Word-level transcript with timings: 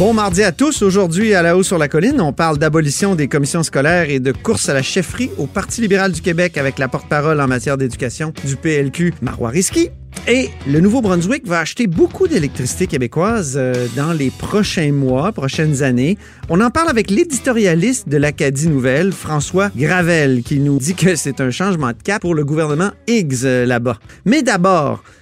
Bon 0.00 0.14
mardi 0.14 0.42
à 0.42 0.50
tous. 0.50 0.80
Aujourd'hui, 0.80 1.34
à 1.34 1.42
la 1.42 1.58
haut 1.58 1.62
sur 1.62 1.76
la 1.76 1.86
colline, 1.86 2.22
on 2.22 2.32
parle 2.32 2.56
d'abolition 2.56 3.14
des 3.14 3.28
commissions 3.28 3.62
scolaires 3.62 4.08
et 4.08 4.18
de 4.18 4.32
course 4.32 4.70
à 4.70 4.72
la 4.72 4.80
chefferie 4.80 5.30
au 5.36 5.46
Parti 5.46 5.82
libéral 5.82 6.10
du 6.10 6.22
Québec 6.22 6.56
avec 6.56 6.78
la 6.78 6.88
porte-parole 6.88 7.38
en 7.38 7.46
matière 7.46 7.76
d'éducation 7.76 8.32
du 8.46 8.56
PLQ, 8.56 9.12
Marois 9.20 9.50
Risky. 9.50 9.90
Et 10.26 10.48
le 10.66 10.80
Nouveau-Brunswick 10.80 11.46
va 11.46 11.60
acheter 11.60 11.86
beaucoup 11.86 12.28
d'électricité 12.28 12.86
québécoise 12.86 13.56
euh, 13.58 13.88
dans 13.94 14.14
les 14.14 14.30
prochains 14.30 14.90
mois, 14.90 15.32
prochaines 15.32 15.82
années. 15.82 16.16
On 16.48 16.62
en 16.62 16.70
parle 16.70 16.88
avec 16.88 17.10
l'éditorialiste 17.10 18.08
de 18.08 18.16
l'Acadie 18.16 18.68
Nouvelle, 18.68 19.12
François 19.12 19.70
Gravel, 19.76 20.42
qui 20.42 20.60
nous 20.60 20.78
dit 20.78 20.94
que 20.94 21.14
c'est 21.14 21.42
un 21.42 21.50
changement 21.50 21.88
de 21.88 22.02
cap 22.02 22.22
pour 22.22 22.34
le 22.34 22.46
gouvernement 22.46 22.92
Higgs 23.06 23.44
euh, 23.44 23.66
là-bas. 23.66 23.98
Mais 24.24 24.40
d'abord, 24.40 25.04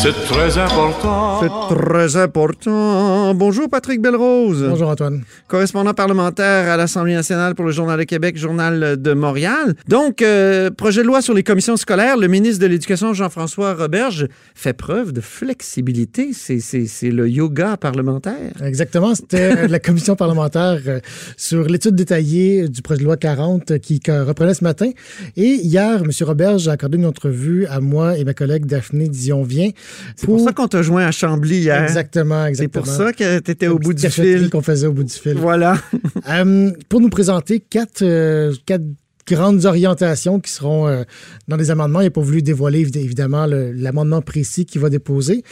C'est 0.00 0.12
très 0.26 0.56
important. 0.58 1.40
C'est 1.40 1.74
très 1.76 2.16
important. 2.16 3.34
Bonjour 3.34 3.68
Patrick 3.68 4.00
Belrose. 4.00 4.64
Bonjour 4.68 4.88
Antoine. 4.90 5.22
Correspondant 5.48 5.92
parlementaire 5.92 6.70
à 6.70 6.76
l'Assemblée 6.76 7.14
nationale 7.14 7.56
pour 7.56 7.64
le 7.64 7.72
Journal 7.72 7.98
de 7.98 8.04
Québec, 8.04 8.36
Journal 8.38 8.96
de 9.00 9.12
Montréal. 9.12 9.74
Donc, 9.88 10.22
euh, 10.22 10.70
projet 10.70 11.02
de 11.02 11.06
loi 11.08 11.20
sur 11.20 11.34
les 11.34 11.42
commissions 11.42 11.76
scolaires, 11.76 12.16
le 12.16 12.28
ministre 12.28 12.62
de 12.62 12.68
l'Éducation, 12.68 13.12
Jean-François 13.12 13.74
Roberge, 13.74 14.28
fait 14.54 14.72
preuve 14.72 15.12
de 15.12 15.20
flexibilité. 15.20 16.30
C'est- 16.32 16.60
C'est 16.60 16.86
c'est 16.86 17.10
le 17.10 17.28
yoga 17.28 17.76
parlementaire. 17.76 18.52
Exactement, 18.62 19.14
c'était 19.16 19.66
la 19.68 19.80
commission 19.80 20.14
parlementaire 20.14 20.78
euh, 20.86 21.00
sur 21.36 21.64
l'étude 21.64 21.96
détaillée 21.96 22.68
du 22.68 22.82
projet 22.82 23.00
de 23.00 23.04
loi 23.04 23.16
40 23.16 23.78
qui 23.80 24.00
reprenait 24.06 24.54
ce 24.54 24.62
matin. 24.64 24.90
Et 25.36 25.54
hier, 25.56 26.02
M. 26.04 26.10
Roberge 26.20 26.68
a 26.68 26.72
accordé 26.72 26.98
une 26.98 27.06
entrevue 27.06 27.66
à 27.66 27.80
moi 27.80 28.16
et 28.16 28.24
ma 28.24 28.34
collègue 28.34 28.64
Daphné 28.66 29.08
Dion-Vient. 29.08 29.70
C'est 30.16 30.26
pour 30.26 30.40
ça 30.40 30.52
qu'on 30.52 30.68
t'a 30.68 30.82
joint 30.82 31.04
à 31.06 31.10
Chambly 31.10 31.58
hier. 31.58 31.82
Exactement, 31.82 32.42
C'est 32.44 32.48
exactement. 32.50 32.84
pour 32.84 32.92
ça 32.92 33.12
que 33.12 33.38
tu 33.40 33.50
étais 33.50 33.68
au 33.68 33.78
bout 33.78 33.94
du 33.94 34.08
fil. 34.10 34.50
qu'on 34.50 34.62
faisait 34.62 34.86
au 34.86 34.92
bout 34.92 35.04
du 35.04 35.12
fil. 35.14 35.34
Voilà. 35.34 35.76
Euh, 36.30 36.70
pour 36.88 37.00
nous 37.00 37.08
présenter 37.08 37.58
quatre, 37.60 38.02
euh, 38.02 38.52
quatre 38.66 38.84
grandes 39.26 39.64
orientations 39.64 40.40
qui 40.40 40.50
seront 40.52 40.86
euh, 40.88 41.04
dans 41.48 41.56
des 41.56 41.70
amendements. 41.70 42.00
Il 42.00 42.04
n'a 42.04 42.10
pas 42.10 42.20
voulu 42.20 42.42
dévoiler 42.42 42.84
évi- 42.84 42.98
évidemment 42.98 43.46
l'amendement 43.46 44.20
précis 44.20 44.66
qu'il 44.66 44.80
va 44.80 44.90
déposer. 44.90 45.42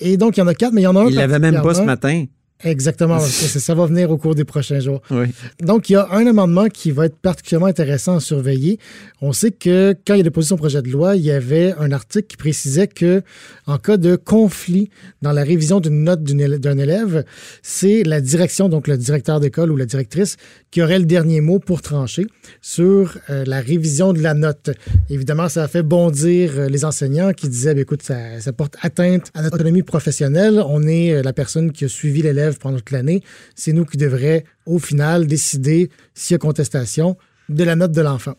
Et 0.00 0.16
donc, 0.16 0.36
il 0.36 0.40
y 0.40 0.42
en 0.42 0.46
a 0.48 0.54
quatre, 0.54 0.72
mais 0.72 0.80
il 0.80 0.84
y 0.84 0.88
en 0.88 0.96
a 0.96 1.02
un 1.02 1.06
Il 1.08 1.14
l'avait 1.14 1.38
même 1.38 1.62
pas 1.62 1.74
ce 1.74 1.82
matin. 1.82 2.24
Exactement, 2.64 3.20
ça, 3.20 3.60
ça 3.60 3.74
va 3.74 3.86
venir 3.86 4.10
au 4.10 4.16
cours 4.16 4.34
des 4.34 4.44
prochains 4.44 4.80
jours. 4.80 5.02
Oui. 5.10 5.26
Donc, 5.60 5.90
il 5.90 5.94
y 5.94 5.96
a 5.96 6.08
un 6.10 6.26
amendement 6.26 6.68
qui 6.68 6.90
va 6.90 7.06
être 7.06 7.16
particulièrement 7.16 7.66
intéressant 7.66 8.16
à 8.16 8.20
surveiller. 8.20 8.78
On 9.20 9.32
sait 9.32 9.50
que 9.50 9.94
quand 10.06 10.14
il 10.14 10.20
a 10.20 10.22
déposé 10.22 10.48
son 10.48 10.56
projet 10.56 10.80
de 10.80 10.88
loi, 10.88 11.16
il 11.16 11.22
y 11.22 11.30
avait 11.30 11.74
un 11.78 11.92
article 11.92 12.26
qui 12.26 12.36
précisait 12.36 12.86
que, 12.86 13.22
en 13.66 13.76
cas 13.78 13.98
de 13.98 14.16
conflit 14.16 14.88
dans 15.22 15.32
la 15.32 15.44
révision 15.44 15.80
d'une 15.80 16.04
note 16.04 16.22
d'un 16.22 16.78
élève, 16.78 17.24
c'est 17.62 18.02
la 18.02 18.20
direction, 18.20 18.68
donc 18.68 18.88
le 18.88 18.96
directeur 18.96 19.40
d'école 19.40 19.70
ou 19.70 19.76
la 19.76 19.86
directrice, 19.86 20.36
qui 20.70 20.82
aurait 20.82 20.98
le 20.98 21.04
dernier 21.04 21.40
mot 21.40 21.58
pour 21.58 21.82
trancher 21.82 22.26
sur 22.60 23.18
euh, 23.30 23.44
la 23.46 23.60
révision 23.60 24.12
de 24.12 24.20
la 24.20 24.34
note. 24.34 24.70
Évidemment, 25.10 25.48
ça 25.48 25.64
a 25.64 25.68
fait 25.68 25.82
bondir 25.82 26.52
euh, 26.56 26.68
les 26.68 26.84
enseignants 26.84 27.32
qui 27.32 27.48
disaient, 27.48 27.74
Ben, 27.74 27.82
écoute, 27.82 28.02
ça, 28.02 28.40
ça 28.40 28.52
porte 28.52 28.76
atteinte 28.82 29.30
à 29.34 29.42
notre 29.42 29.56
autonomie 29.56 29.82
professionnelle. 29.82 30.62
On 30.66 30.86
est 30.86 31.12
euh, 31.12 31.22
la 31.22 31.32
personne 31.32 31.72
qui 31.72 31.84
a 31.84 31.88
suivi 31.88 32.22
l'élève 32.22 32.53
pendant 32.58 32.78
toute 32.78 32.90
l'année. 32.90 33.22
C'est 33.54 33.72
nous 33.72 33.84
qui 33.84 33.96
devrions, 33.96 34.42
au 34.66 34.78
final, 34.78 35.26
décider 35.26 35.90
s'il 36.14 36.34
y 36.34 36.36
a 36.36 36.38
contestation 36.38 37.16
de 37.48 37.64
la 37.64 37.76
note 37.76 37.92
de 37.92 38.00
l'enfant. 38.00 38.34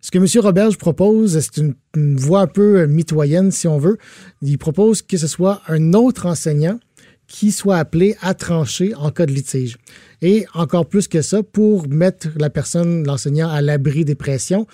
Ce 0.00 0.10
que 0.10 0.18
M. 0.18 0.26
Roberge 0.42 0.78
propose, 0.78 1.38
c'est 1.38 1.58
une, 1.58 1.74
une 1.94 2.16
voie 2.16 2.40
un 2.40 2.46
peu 2.46 2.80
euh, 2.80 2.86
mitoyenne, 2.86 3.50
si 3.50 3.68
on 3.68 3.78
veut. 3.78 3.98
Il 4.42 4.58
propose 4.58 5.02
que 5.02 5.16
ce 5.16 5.26
soit 5.26 5.62
un 5.68 5.92
autre 5.92 6.26
enseignant 6.26 6.80
qui 7.28 7.52
soit 7.52 7.76
appelé 7.76 8.16
à 8.22 8.34
trancher 8.34 8.94
en 8.94 9.10
cas 9.10 9.26
de 9.26 9.32
litige. 9.32 9.76
Et 10.22 10.46
encore 10.54 10.86
plus 10.86 11.06
que 11.06 11.22
ça, 11.22 11.42
pour 11.42 11.86
mettre 11.86 12.28
la 12.36 12.50
personne, 12.50 13.06
l'enseignant, 13.06 13.50
à 13.50 13.60
l'abri 13.60 14.04
des 14.04 14.14
pressions, 14.14 14.66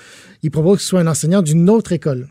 il 0.42 0.50
propose 0.50 0.78
que 0.78 0.82
ce 0.82 0.88
soit 0.88 1.00
un 1.00 1.06
enseignant 1.08 1.42
d'une 1.42 1.68
autre 1.68 1.92
école. 1.92 2.28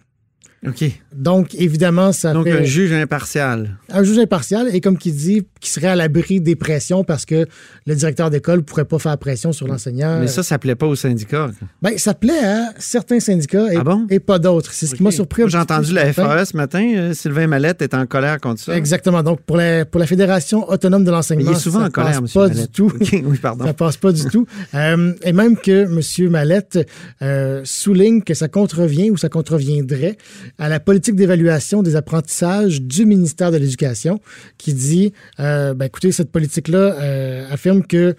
OK. 0.68 0.86
Donc, 1.16 1.54
évidemment, 1.56 2.12
ça 2.14 2.34
Donc, 2.34 2.46
fait 2.46 2.52
un 2.60 2.64
juge 2.64 2.92
impartial. 2.94 3.78
un 3.90 4.04
juge 4.04 4.18
impartial 4.20 4.68
et 4.74 4.82
comme 4.82 4.98
qui 4.98 5.12
dit, 5.12 5.46
qui 5.60 5.70
serait 5.70 5.88
à 5.88 5.96
l'abri 5.96 6.40
des 6.42 6.56
pressions 6.56 7.04
parce 7.04 7.26
que 7.26 7.46
le 7.86 7.96
directeur 7.96 8.30
d'école 8.30 8.58
ne 8.58 8.62
pourrait 8.64 8.86
pas 8.86 8.98
faire 9.00 9.18
pression 9.18 9.52
sur 9.52 9.68
l'enseignant. 9.68 10.20
Mais 10.20 10.28
ça, 10.28 10.42
ça 10.42 10.58
plaît 10.58 10.76
pas 10.76 10.88
au 10.88 10.96
syndicat. 10.96 11.50
Ben, 11.82 11.98
ça 11.98 12.14
plaît 12.14 12.44
à 12.44 12.74
certains 12.80 13.20
syndicats 13.20 13.72
et, 13.74 13.78
Ah 13.78 13.84
bon? 13.84 14.08
et 14.10 14.20
pas 14.20 14.40
d'autres. 14.40 14.72
C'est 14.74 14.88
ce 14.88 14.96
qui 14.96 15.04
m'a 15.04 15.12
surpris. 15.12 15.44
J'ai 15.48 15.58
entendu 15.58 15.94
la. 15.94 16.12
FAE 16.14 16.46
ce 16.46 16.56
matin. 16.58 16.84
euh, 16.96 17.14
Sylvain 17.14 17.48
Mallette 17.48 17.82
est 17.82 17.94
en 17.94 18.06
colère 18.06 18.40
contre 18.40 18.62
ça. 18.62 18.76
Exactement. 18.78 19.22
Donc, 19.24 19.42
pour 19.42 19.58
la, 19.58 19.86
pour 19.86 20.00
la 20.00 20.08
Fédération 20.08 20.68
autonome 20.70 21.04
de 21.04 21.12
l'enseignement, 21.12 21.52
il 21.52 21.56
est 21.58 21.60
souvent 21.60 21.82
ça 21.82 21.86
en 21.88 21.90
colère, 21.90 22.22
passe 22.22 22.36
M. 22.36 22.42
pas 22.42 22.48
Mallette. 22.48 22.66
du 22.66 22.68
tout. 22.72 22.94
Oui, 23.26 23.38
pardon. 23.38 23.66
Ça 23.66 23.74
passe 23.74 23.98
pas 23.98 24.12
du 24.12 24.24
tout. 24.26 24.48
Euh, 24.76 25.14
et 25.24 25.34
même 25.34 25.56
que 25.58 25.84
M. 25.84 26.30
Mallette 26.32 26.80
euh, 27.22 27.62
souligne 27.64 28.22
que 28.22 28.34
ça 28.34 28.48
contrevient 28.48 29.12
ou 29.12 29.18
ça 29.18 29.30
contreviendrait 29.30 30.18
à 30.60 30.70
la 30.70 30.80
politique 30.80 31.16
d'évaluation 31.16 31.82
des 31.82 31.96
apprentissages 31.96 32.82
du 32.82 33.06
ministère 33.06 33.52
de 33.52 33.58
l'Éducation 33.58 34.20
qui 34.58 34.74
dit, 34.74 35.14
euh, 35.40 35.74
ben, 35.74 35.86
écoutez, 35.86 36.12
cette 36.12 36.32
politique-là 36.32 36.96
euh, 37.00 37.48
affirme 37.52 37.84
que 37.84 38.16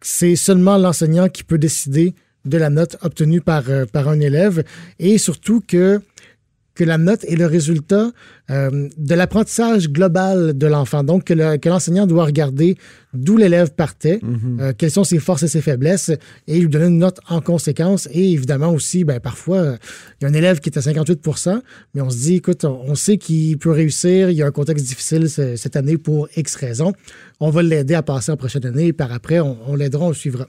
c'est 0.00 0.36
seulement 0.36 0.76
l'enseignant 0.78 1.28
qui 1.28 1.44
peut 1.44 1.58
décider 1.58 2.14
de 2.44 2.58
la 2.58 2.70
note 2.70 2.96
obtenue 3.02 3.40
par, 3.40 3.64
euh, 3.68 3.86
par 3.86 4.08
un 4.08 4.20
élève 4.20 4.64
et 4.98 5.18
surtout 5.18 5.62
que 5.66 6.00
que 6.74 6.84
la 6.84 6.98
note 6.98 7.24
est 7.24 7.36
le 7.36 7.46
résultat 7.46 8.10
euh, 8.50 8.88
de 8.98 9.14
l'apprentissage 9.14 9.88
global 9.88 10.58
de 10.58 10.66
l'enfant. 10.66 11.02
Donc, 11.04 11.24
que 11.24 11.32
le- 11.34 11.56
que 11.56 11.68
l'enseignant 11.68 12.06
doit 12.06 12.24
regarder 12.26 12.76
d'où 13.14 13.36
l'élève 13.36 13.70
partait, 13.70 14.18
euh, 14.60 14.72
quelles 14.76 14.90
sont 14.90 15.04
ses 15.04 15.18
forces 15.20 15.44
et 15.44 15.48
ses 15.48 15.60
faiblesses, 15.62 16.10
et 16.48 16.58
lui 16.58 16.68
donner 16.68 16.86
une 16.86 16.98
note 16.98 17.20
en 17.28 17.40
conséquence. 17.40 18.08
Et 18.12 18.32
évidemment 18.32 18.72
aussi, 18.72 19.04
ben, 19.04 19.20
parfois, 19.20 19.58
euh, 19.58 19.76
il 20.20 20.24
y 20.24 20.26
a 20.26 20.30
un 20.30 20.34
élève 20.34 20.58
qui 20.60 20.68
est 20.68 20.76
à 20.76 20.80
58% 20.82 21.62
mais 21.94 22.00
on 22.00 22.10
se 22.10 22.16
dit, 22.18 22.34
écoute, 22.36 22.64
on, 22.64 22.80
on 22.86 22.94
sait 22.96 23.16
qu'il 23.18 23.56
peut 23.56 23.70
réussir, 23.70 24.30
il 24.30 24.36
y 24.36 24.42
a 24.42 24.46
un 24.46 24.50
contexte 24.50 24.84
difficile 24.84 25.30
ce- 25.30 25.56
cette 25.56 25.76
année 25.76 25.96
pour 25.96 26.28
X 26.36 26.56
raisons. 26.56 26.92
On 27.46 27.50
va 27.50 27.62
l'aider 27.62 27.92
à 27.92 28.02
passer 28.02 28.32
en 28.32 28.38
prochaine 28.38 28.64
année, 28.64 28.86
et 28.86 28.92
par 28.94 29.12
après, 29.12 29.38
on, 29.38 29.58
on 29.66 29.76
l'aidera, 29.76 30.06
on 30.06 30.08
le 30.08 30.14
suivra. 30.14 30.46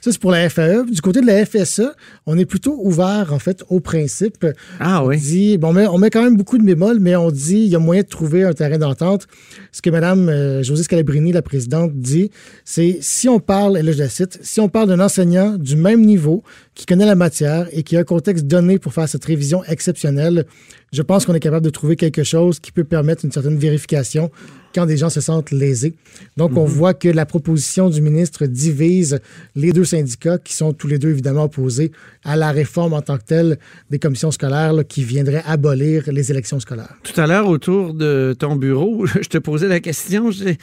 Ça, 0.00 0.10
c'est 0.10 0.18
pour 0.18 0.30
la 0.30 0.48
FAE. 0.48 0.84
Du 0.90 1.02
côté 1.02 1.20
de 1.20 1.26
la 1.26 1.44
FSE, 1.44 1.82
on 2.24 2.38
est 2.38 2.46
plutôt 2.46 2.80
ouvert, 2.82 3.34
en 3.34 3.38
fait, 3.38 3.62
au 3.68 3.80
principe. 3.80 4.46
Ah 4.78 5.04
On 5.04 5.08
oui. 5.08 5.18
dit, 5.18 5.58
bon, 5.58 5.68
on 5.68 5.72
met, 5.74 5.86
on 5.86 5.98
met 5.98 6.08
quand 6.08 6.22
même 6.22 6.38
beaucoup 6.38 6.56
de 6.56 6.64
bémols, 6.64 6.98
mais 6.98 7.14
on 7.14 7.30
dit 7.30 7.58
il 7.58 7.68
y 7.68 7.76
a 7.76 7.78
moyen 7.78 8.00
de 8.00 8.08
trouver 8.08 8.42
un 8.44 8.54
terrain 8.54 8.78
d'entente. 8.78 9.26
Ce 9.70 9.82
que 9.82 9.90
Mme 9.90 10.30
euh, 10.30 10.62
Josée 10.62 10.82
Scalabrini, 10.82 11.30
la 11.30 11.42
présidente, 11.42 11.92
dit, 11.94 12.30
c'est 12.64 12.96
si 13.02 13.28
on 13.28 13.38
parle, 13.38 13.76
et 13.76 13.82
là 13.82 13.92
je 13.92 13.98
la 13.98 14.08
cite, 14.08 14.38
si 14.40 14.60
on 14.60 14.70
parle 14.70 14.88
d'un 14.88 15.00
enseignant 15.00 15.58
du 15.58 15.76
même 15.76 16.00
niveau 16.00 16.42
qui 16.74 16.86
connaît 16.86 17.04
la 17.04 17.16
matière 17.16 17.66
et 17.72 17.82
qui 17.82 17.98
a 17.98 18.00
un 18.00 18.04
contexte 18.04 18.46
donné 18.46 18.78
pour 18.78 18.94
faire 18.94 19.10
cette 19.10 19.26
révision 19.26 19.62
exceptionnelle, 19.64 20.46
je 20.90 21.02
pense 21.02 21.26
qu'on 21.26 21.34
est 21.34 21.40
capable 21.40 21.64
de 21.66 21.70
trouver 21.70 21.96
quelque 21.96 22.24
chose 22.24 22.58
qui 22.58 22.72
peut 22.72 22.84
permettre 22.84 23.26
une 23.26 23.30
certaine 23.30 23.58
vérification 23.58 24.30
quand 24.74 24.86
des 24.86 24.96
gens 24.96 25.10
se 25.10 25.20
sentent 25.20 25.50
lésés. 25.50 25.94
Donc, 26.36 26.56
on 26.56 26.64
voit 26.64 26.94
que 26.94 27.08
la 27.08 27.26
proposition 27.26 27.90
du 27.90 28.00
ministre 28.00 28.46
divise 28.46 29.20
les 29.56 29.72
deux 29.72 29.84
syndicats 29.84 30.38
qui 30.38 30.54
sont 30.54 30.72
tous 30.72 30.86
les 30.86 30.98
deux 30.98 31.10
évidemment 31.10 31.44
opposés 31.44 31.92
à 32.24 32.36
la 32.36 32.52
réforme 32.52 32.92
en 32.92 33.02
tant 33.02 33.18
que 33.18 33.24
telle 33.24 33.58
des 33.90 33.98
commissions 33.98 34.30
scolaires 34.30 34.72
là, 34.72 34.84
qui 34.84 35.02
viendraient 35.02 35.42
abolir 35.46 36.04
les 36.12 36.30
élections 36.30 36.60
scolaires. 36.60 36.96
Tout 37.02 37.18
à 37.20 37.26
l'heure, 37.26 37.48
autour 37.48 37.94
de 37.94 38.34
ton 38.38 38.56
bureau, 38.56 39.06
je 39.06 39.28
te 39.28 39.38
posais 39.38 39.68
la 39.68 39.80
question. 39.80 40.30
Je 40.30 40.54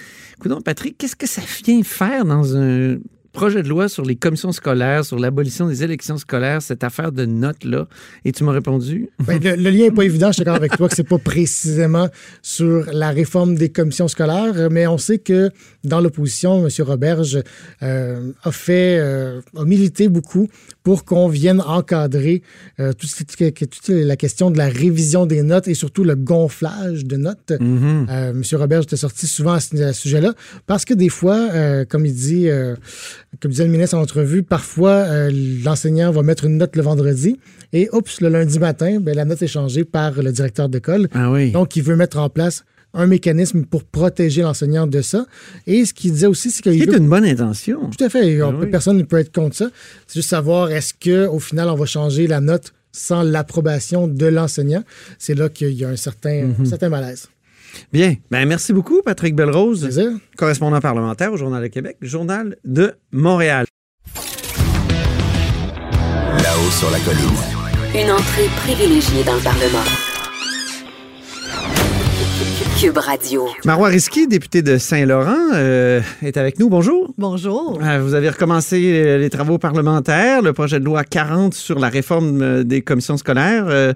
donc, 0.46 0.64
Patrick, 0.64 0.98
qu'est-ce 0.98 1.16
que 1.16 1.28
ça 1.28 1.42
vient 1.66 1.84
faire 1.84 2.24
dans 2.24 2.56
un 2.56 2.98
projet 3.38 3.62
de 3.62 3.70
loi 3.70 3.88
sur 3.88 4.04
les 4.04 4.16
commissions 4.16 4.52
scolaires, 4.52 5.06
sur 5.06 5.20
l'abolition 5.20 5.68
des 5.68 5.84
élections 5.84 6.18
scolaires, 6.18 6.60
cette 6.60 6.84
affaire 6.84 7.12
de 7.12 7.26
notes-là. 7.26 7.88
Et 8.26 8.32
tu 8.32 8.44
m'as 8.44 8.52
répondu? 8.52 9.10
Ben, 9.20 9.40
le, 9.40 9.56
le 9.56 9.70
lien 9.70 9.84
n'est 9.86 9.92
pas 9.92 10.06
évident. 10.06 10.30
Je 10.30 10.38
suis 10.38 10.44
d'accord 10.44 10.56
avec 10.56 10.76
toi 10.76 10.90
que 10.90 10.96
c'est 10.96 11.08
pas 11.08 11.20
précisément 11.20 12.10
sur 12.42 12.88
la 12.92 13.12
réforme 13.12 13.54
des 13.54 13.70
commissions 13.70 14.08
scolaires, 14.08 14.70
mais 14.72 14.88
on 14.88 14.98
sait 14.98 15.20
que 15.20 15.52
dans 15.88 16.02
l'opposition, 16.02 16.66
M. 16.66 16.70
Roberge 16.86 17.42
euh, 17.82 18.32
a 18.44 18.52
fait, 18.52 18.98
euh, 19.00 19.42
a 19.56 19.64
milité 19.64 20.10
beaucoup 20.10 20.48
pour 20.84 21.06
qu'on 21.06 21.28
vienne 21.28 21.62
encadrer 21.62 22.44
euh, 22.80 22.94
toute, 22.94 23.12
toute 23.16 23.90
la 23.90 24.16
question 24.16 24.52
de 24.52 24.58
la 24.58 24.68
révision 24.68 25.26
des 25.26 25.42
notes 25.42 25.68
et 25.68 25.74
surtout 25.74 26.04
le 26.04 26.16
gonflage 26.16 27.06
de 27.06 27.18
notes. 27.18 27.52
Euh, 27.52 28.32
M. 28.32 28.44
Roberge 28.54 28.86
était 28.86 28.98
sorti 28.98 29.28
souvent 29.28 29.54
à 29.54 29.60
ce, 29.60 29.94
sujet-là 29.94 30.34
parce 30.66 30.86
que 30.86 30.94
des 30.94 31.10
fois, 31.10 31.50
comme 31.90 32.06
il 32.06 32.14
dit, 32.14 32.50
comme 33.42 33.52
disait 33.52 33.66
le 33.66 33.72
ministre 33.72 33.96
en 33.98 34.02
entrevue, 34.02 34.42
parfois 34.44 34.92
euh, 34.92 35.32
l'enseignant 35.64 36.12
va 36.12 36.24
mettre 36.24 36.46
une 36.46 36.58
note 36.58 36.76
le 36.76 36.82
vendredi 36.82 37.38
et 37.74 37.90
oups, 37.94 38.22
le 38.22 38.30
lundi 38.30 38.58
matin, 38.60 39.00
ben, 39.00 39.16
la 39.16 39.26
note 39.26 39.42
est 39.42 39.48
changée 39.48 39.84
par 39.86 40.22
le 40.22 40.32
directeur 40.32 40.70
d'école. 40.70 41.08
Ah 41.14 41.30
oui. 41.32 41.52
Donc, 41.52 41.76
il 41.76 41.84
veut 41.84 41.96
mettre 41.96 42.18
en 42.18 42.30
place 42.30 42.64
un 42.94 43.06
mécanisme 43.06 43.64
pour 43.66 43.84
protéger 43.84 44.42
l'enseignant 44.42 44.88
de 44.88 45.02
ça. 45.02 45.26
Et 45.68 45.86
ce 45.86 45.94
qu'il 45.94 46.14
disait 46.14 46.26
aussi, 46.26 46.50
c'est 46.50 46.64
qu'il 46.64 46.80
C'est 46.80 46.86
veut 46.90 46.98
une 46.98 47.10
bonne 47.10 47.26
intention. 47.26 47.90
tout 47.96 48.04
à 48.04 48.10
fait. 48.10 48.42
On 48.42 48.50
Ah 48.50 48.56
oui. 48.62 48.68
Personne 48.72 48.98
ne 48.98 49.04
peut 49.04 49.18
être 49.18 49.32
contre 49.34 49.56
ça. 49.56 49.70
C'est 50.08 50.20
juste 50.20 50.30
savoir 50.30 50.72
est-ce 50.72 50.94
qu'au 50.94 51.40
final, 51.40 51.68
on 51.70 51.76
va 51.76 51.86
changer 51.86 52.26
la 52.28 52.40
note 52.40 52.74
sans 52.94 53.22
l'approbation 53.24 54.08
de 54.08 54.26
l'enseignant? 54.26 54.84
C'est 55.20 55.36
là 55.36 55.50
qu'il 55.50 55.74
y 55.74 55.84
a 55.86 55.90
un 55.90 55.96
certain, 55.98 56.44
Mhm. 56.46 56.56
un 56.62 56.66
certain 56.66 56.90
malaise. 56.90 57.28
Bien. 57.92 58.16
Ben, 58.32 58.48
merci 58.48 58.74
beaucoup, 58.74 59.02
Patrick 59.04 59.36
Belrose, 59.36 59.82
Plaisir. 59.82 60.12
correspondant 60.38 60.80
parlementaire 60.80 61.32
au 61.34 61.38
Journal 61.38 61.62
de 61.64 61.68
Québec, 61.68 61.98
Journal 62.02 62.56
de 62.66 62.94
Montréal. 63.12 63.66
Là-haut 66.44 66.72
sur 66.72 66.90
la 66.92 67.00
colline. 67.00 68.04
Une 68.06 68.12
entrée 68.12 68.48
privilégiée 68.66 69.24
dans 69.24 69.36
le 69.36 69.42
Parlement. 69.42 69.84
Cube 72.80 72.98
Radio. 72.98 73.48
Marois 73.66 73.88
Risky, 73.88 74.28
député 74.28 74.62
de 74.62 74.78
Saint-Laurent, 74.78 75.36
euh, 75.56 76.00
est 76.22 76.38
avec 76.38 76.60
nous. 76.60 76.70
Bonjour. 76.70 77.12
Bonjour. 77.18 77.80
Euh, 77.84 78.00
Vous 78.00 78.14
avez 78.14 78.30
recommencé 78.30 79.02
euh, 79.04 79.18
les 79.18 79.32
travaux 79.32 79.58
parlementaires, 79.58 80.44
le 80.44 80.54
projet 80.54 80.80
de 80.80 80.86
loi 80.86 81.04
40 81.04 81.56
sur 81.56 81.80
la 81.80 81.90
réforme 81.90 82.64
des 82.64 82.84
commissions 82.84 83.18
scolaires. 83.18 83.66
euh, 83.68 83.94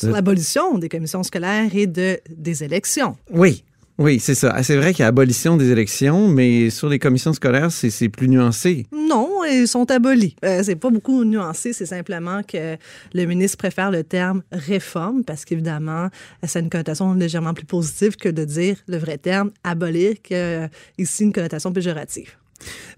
Sur 0.00 0.10
l'abolition 0.10 0.78
des 0.78 0.88
commissions 0.88 1.22
scolaires 1.22 1.70
et 1.74 1.86
de, 1.86 2.18
des 2.28 2.64
élections. 2.64 3.16
oui, 3.30 3.64
oui, 4.00 4.18
c'est 4.18 4.34
ça. 4.34 4.54
Ah, 4.56 4.62
C'est 4.62 4.76
vrai 4.76 4.94
qu'il 4.94 5.02
y 5.02 5.04
a 5.04 5.08
abolition 5.08 5.58
des 5.58 5.68
élections, 5.68 6.26
mais 6.26 6.70
sur 6.70 6.88
les 6.88 6.98
commissions 6.98 7.34
scolaires, 7.34 7.70
c'est 7.70 7.90
c'est 7.90 8.08
plus 8.08 8.28
nuancé. 8.28 8.86
Non, 8.92 9.44
ils 9.44 9.68
sont 9.68 9.90
abolis. 9.90 10.36
Euh, 10.42 10.62
c'est 10.62 10.76
pas 10.76 10.88
beaucoup 10.88 11.22
nuancé, 11.22 11.74
c'est 11.74 11.84
simplement 11.84 12.40
que 12.42 12.78
le 13.12 13.24
ministre 13.26 13.58
préfère 13.58 13.90
le 13.90 14.02
terme 14.02 14.42
réforme 14.52 15.22
parce 15.22 15.44
qu'évidemment, 15.44 16.08
ça 16.44 16.60
a 16.60 16.62
une 16.62 16.70
connotation 16.70 17.12
légèrement 17.12 17.52
plus 17.52 17.66
positive 17.66 18.16
que 18.16 18.30
de 18.30 18.46
dire 18.46 18.76
le 18.88 18.96
vrai 18.96 19.18
terme 19.18 19.50
abolir, 19.64 20.14
qui 20.22 20.34
a 20.34 20.70
ici 20.96 21.24
une 21.24 21.34
connotation 21.34 21.70
péjorative. 21.70 22.39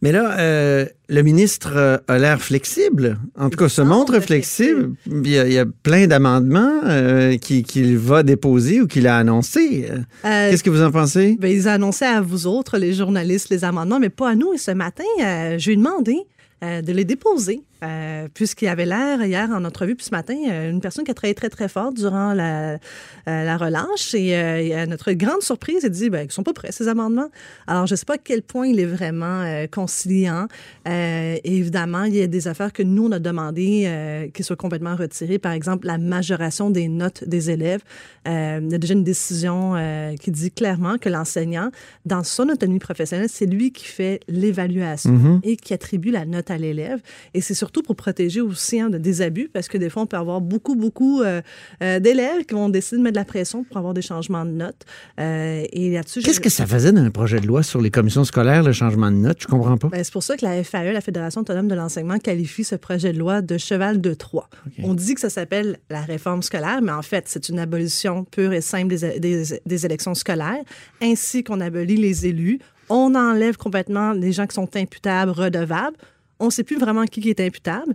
Mais 0.02 0.10
là, 0.12 0.38
euh, 0.38 0.86
le 1.08 1.22
ministre 1.22 1.72
euh, 1.76 1.96
a 2.08 2.18
l'air 2.18 2.40
flexible. 2.42 3.18
En 3.38 3.50
tout 3.50 3.56
cas, 3.58 3.68
se 3.68 3.82
montre 3.82 4.18
flexible. 4.20 4.94
Il 5.06 5.28
y 5.30 5.38
a, 5.38 5.46
il 5.46 5.52
y 5.52 5.58
a 5.58 5.66
plein 5.82 6.06
d'amendements 6.06 6.80
euh, 6.84 7.36
qui- 7.36 7.62
qu'il 7.62 7.96
va 7.98 8.22
déposer 8.22 8.80
ou 8.80 8.86
qu'il 8.86 9.06
a 9.06 9.16
annoncé. 9.16 9.88
Euh, 10.24 10.50
Qu'est-ce 10.50 10.64
que 10.64 10.70
vous 10.70 10.82
en 10.82 10.90
pensez? 10.90 11.36
Ben, 11.40 11.50
ils 11.52 11.68
annonçaient 11.68 12.06
à 12.06 12.20
vous 12.20 12.46
autres, 12.46 12.78
les 12.78 12.92
journalistes, 12.94 13.48
les 13.50 13.64
amendements, 13.64 14.00
mais 14.00 14.10
pas 14.10 14.30
à 14.30 14.34
nous. 14.34 14.52
Et 14.52 14.58
ce 14.58 14.72
matin, 14.72 15.04
je 15.18 15.64
lui 15.66 15.72
ai 15.74 15.76
demandé 15.76 16.16
de 16.62 16.92
les 16.92 17.04
déposer, 17.04 17.62
euh, 17.82 18.28
puisqu'il 18.32 18.68
avait 18.68 18.86
l'air, 18.86 19.24
hier 19.24 19.48
en 19.50 19.64
entrevue, 19.64 19.94
puis 19.94 20.06
ce 20.06 20.10
matin, 20.10 20.36
euh, 20.50 20.70
une 20.70 20.80
personne 20.80 21.04
qui 21.04 21.10
a 21.10 21.14
travaillé 21.14 21.34
très, 21.34 21.48
très 21.48 21.68
fort 21.68 21.92
durant 21.92 22.32
la, 22.32 22.74
euh, 22.74 22.78
la 23.26 23.56
relâche. 23.56 24.14
Et, 24.14 24.36
euh, 24.36 24.60
et 24.60 24.74
à 24.74 24.86
notre 24.86 25.12
grande 25.12 25.42
surprise, 25.42 25.80
il 25.82 25.90
dit 25.90 26.10
ben, 26.10 26.22
qu'ils 26.22 26.32
sont 26.32 26.42
pas 26.42 26.52
prêts, 26.52 26.72
ces 26.72 26.88
amendements. 26.88 27.28
Alors, 27.66 27.86
je 27.86 27.94
ne 27.94 27.96
sais 27.96 28.04
pas 28.04 28.14
à 28.14 28.18
quel 28.18 28.42
point 28.42 28.66
il 28.66 28.78
est 28.78 28.86
vraiment 28.86 29.42
euh, 29.42 29.66
conciliant. 29.66 30.46
Euh, 30.86 31.36
évidemment, 31.44 32.04
il 32.04 32.16
y 32.16 32.22
a 32.22 32.26
des 32.26 32.48
affaires 32.48 32.72
que 32.72 32.82
nous, 32.82 33.06
on 33.06 33.12
a 33.12 33.18
demandé 33.18 33.84
euh, 33.86 34.28
qu'ils 34.28 34.44
soient 34.44 34.56
complètement 34.56 34.96
retirées. 34.96 35.38
Par 35.38 35.52
exemple, 35.52 35.86
la 35.86 35.98
majoration 35.98 36.70
des 36.70 36.88
notes 36.88 37.24
des 37.26 37.50
élèves. 37.50 37.82
Euh, 38.28 38.60
il 38.62 38.70
y 38.70 38.74
a 38.74 38.78
déjà 38.78 38.94
une 38.94 39.04
décision 39.04 39.74
euh, 39.74 40.14
qui 40.16 40.30
dit 40.30 40.50
clairement 40.50 40.98
que 40.98 41.08
l'enseignant, 41.08 41.70
dans 42.06 42.22
son 42.22 42.48
autonomie 42.48 42.78
professionnelle, 42.78 43.28
c'est 43.28 43.46
lui 43.46 43.72
qui 43.72 43.86
fait 43.86 44.20
l'évaluation 44.28 45.40
et 45.42 45.56
qui 45.56 45.74
attribue 45.74 46.10
la 46.10 46.24
note 46.24 46.50
à 46.50 46.58
l'élève. 46.58 47.00
Et 47.34 47.40
c'est 47.40 47.54
surtout 47.54 47.71
pour 47.80 47.96
protéger 47.96 48.42
aussi 48.42 48.80
hein, 48.80 48.90
de 48.90 48.98
des 48.98 49.22
abus, 49.22 49.48
parce 49.50 49.68
que 49.68 49.78
des 49.78 49.88
fois, 49.88 50.02
on 50.02 50.06
peut 50.06 50.16
avoir 50.18 50.40
beaucoup, 50.42 50.74
beaucoup 50.74 51.22
euh, 51.22 51.40
euh, 51.82 52.00
d'élèves 52.00 52.44
qui 52.44 52.54
vont 52.54 52.68
décider 52.68 52.98
de 52.98 53.02
mettre 53.04 53.14
de 53.14 53.20
la 53.20 53.24
pression 53.24 53.64
pour 53.64 53.76
avoir 53.78 53.94
des 53.94 54.02
changements 54.02 54.44
de 54.44 54.50
notes. 54.50 54.84
Euh, 55.20 55.64
et 55.72 55.90
là-dessus, 55.92 56.20
Qu'est-ce 56.20 56.40
que 56.40 56.50
ça 56.50 56.66
faisait 56.66 56.92
dans 56.92 57.00
un 57.02 57.10
projet 57.10 57.40
de 57.40 57.46
loi 57.46 57.62
sur 57.62 57.80
les 57.80 57.90
commissions 57.90 58.24
scolaires, 58.24 58.62
le 58.62 58.72
changement 58.72 59.10
de 59.10 59.16
notes? 59.16 59.38
Je 59.40 59.46
comprends 59.46 59.76
pas. 59.78 59.88
Ben, 59.88 60.02
c'est 60.04 60.12
pour 60.12 60.22
ça 60.24 60.36
que 60.36 60.44
la 60.44 60.62
FAE, 60.64 60.92
la 60.92 61.00
Fédération 61.00 61.40
autonome 61.40 61.68
de 61.68 61.74
l'enseignement, 61.74 62.18
qualifie 62.18 62.64
ce 62.64 62.74
projet 62.74 63.12
de 63.12 63.18
loi 63.18 63.40
de 63.40 63.56
cheval 63.58 64.00
de 64.00 64.12
Troie. 64.14 64.50
On 64.82 64.94
dit 64.94 65.14
que 65.14 65.20
ça 65.20 65.30
s'appelle 65.30 65.78
la 65.88 66.00
réforme 66.02 66.42
scolaire, 66.42 66.80
mais 66.82 66.92
en 66.92 67.02
fait, 67.02 67.24
c'est 67.28 67.48
une 67.48 67.58
abolition 67.60 68.24
pure 68.24 68.52
et 68.52 68.60
simple 68.60 68.96
des, 68.96 69.20
des- 69.20 69.60
des 69.64 69.86
élections 69.86 70.14
scolaires, 70.14 70.62
ainsi 71.00 71.44
qu'on 71.44 71.60
abolit 71.60 71.96
les 71.96 72.26
élus. 72.26 72.58
On 72.88 73.14
enlève 73.14 73.56
complètement 73.56 74.12
les 74.12 74.32
gens 74.32 74.46
qui 74.46 74.54
sont 74.54 74.68
imputables, 74.76 75.30
redevables. 75.30 75.96
On 76.42 76.46
ne 76.46 76.50
sait 76.50 76.64
plus 76.64 76.76
vraiment 76.76 77.04
qui 77.04 77.30
est 77.30 77.38
imputable. 77.38 77.94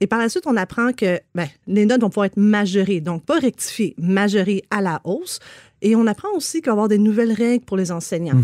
Et 0.00 0.08
par 0.08 0.18
la 0.18 0.28
suite, 0.28 0.48
on 0.48 0.56
apprend 0.56 0.92
que 0.92 1.20
ben, 1.32 1.46
les 1.68 1.86
notes 1.86 2.00
vont 2.00 2.08
pouvoir 2.08 2.26
être 2.26 2.36
majorées, 2.36 3.00
donc 3.00 3.24
pas 3.24 3.38
rectifiées, 3.38 3.94
majorées 3.98 4.64
à 4.68 4.80
la 4.80 5.00
hausse. 5.04 5.38
Et 5.82 5.96
on 5.96 6.06
apprend 6.06 6.28
aussi 6.34 6.62
qu'il 6.62 6.66
va 6.66 6.70
y 6.70 6.72
avoir 6.72 6.88
des 6.88 6.98
nouvelles 6.98 7.32
règles 7.32 7.64
pour 7.64 7.76
les 7.76 7.92
enseignants. 7.92 8.40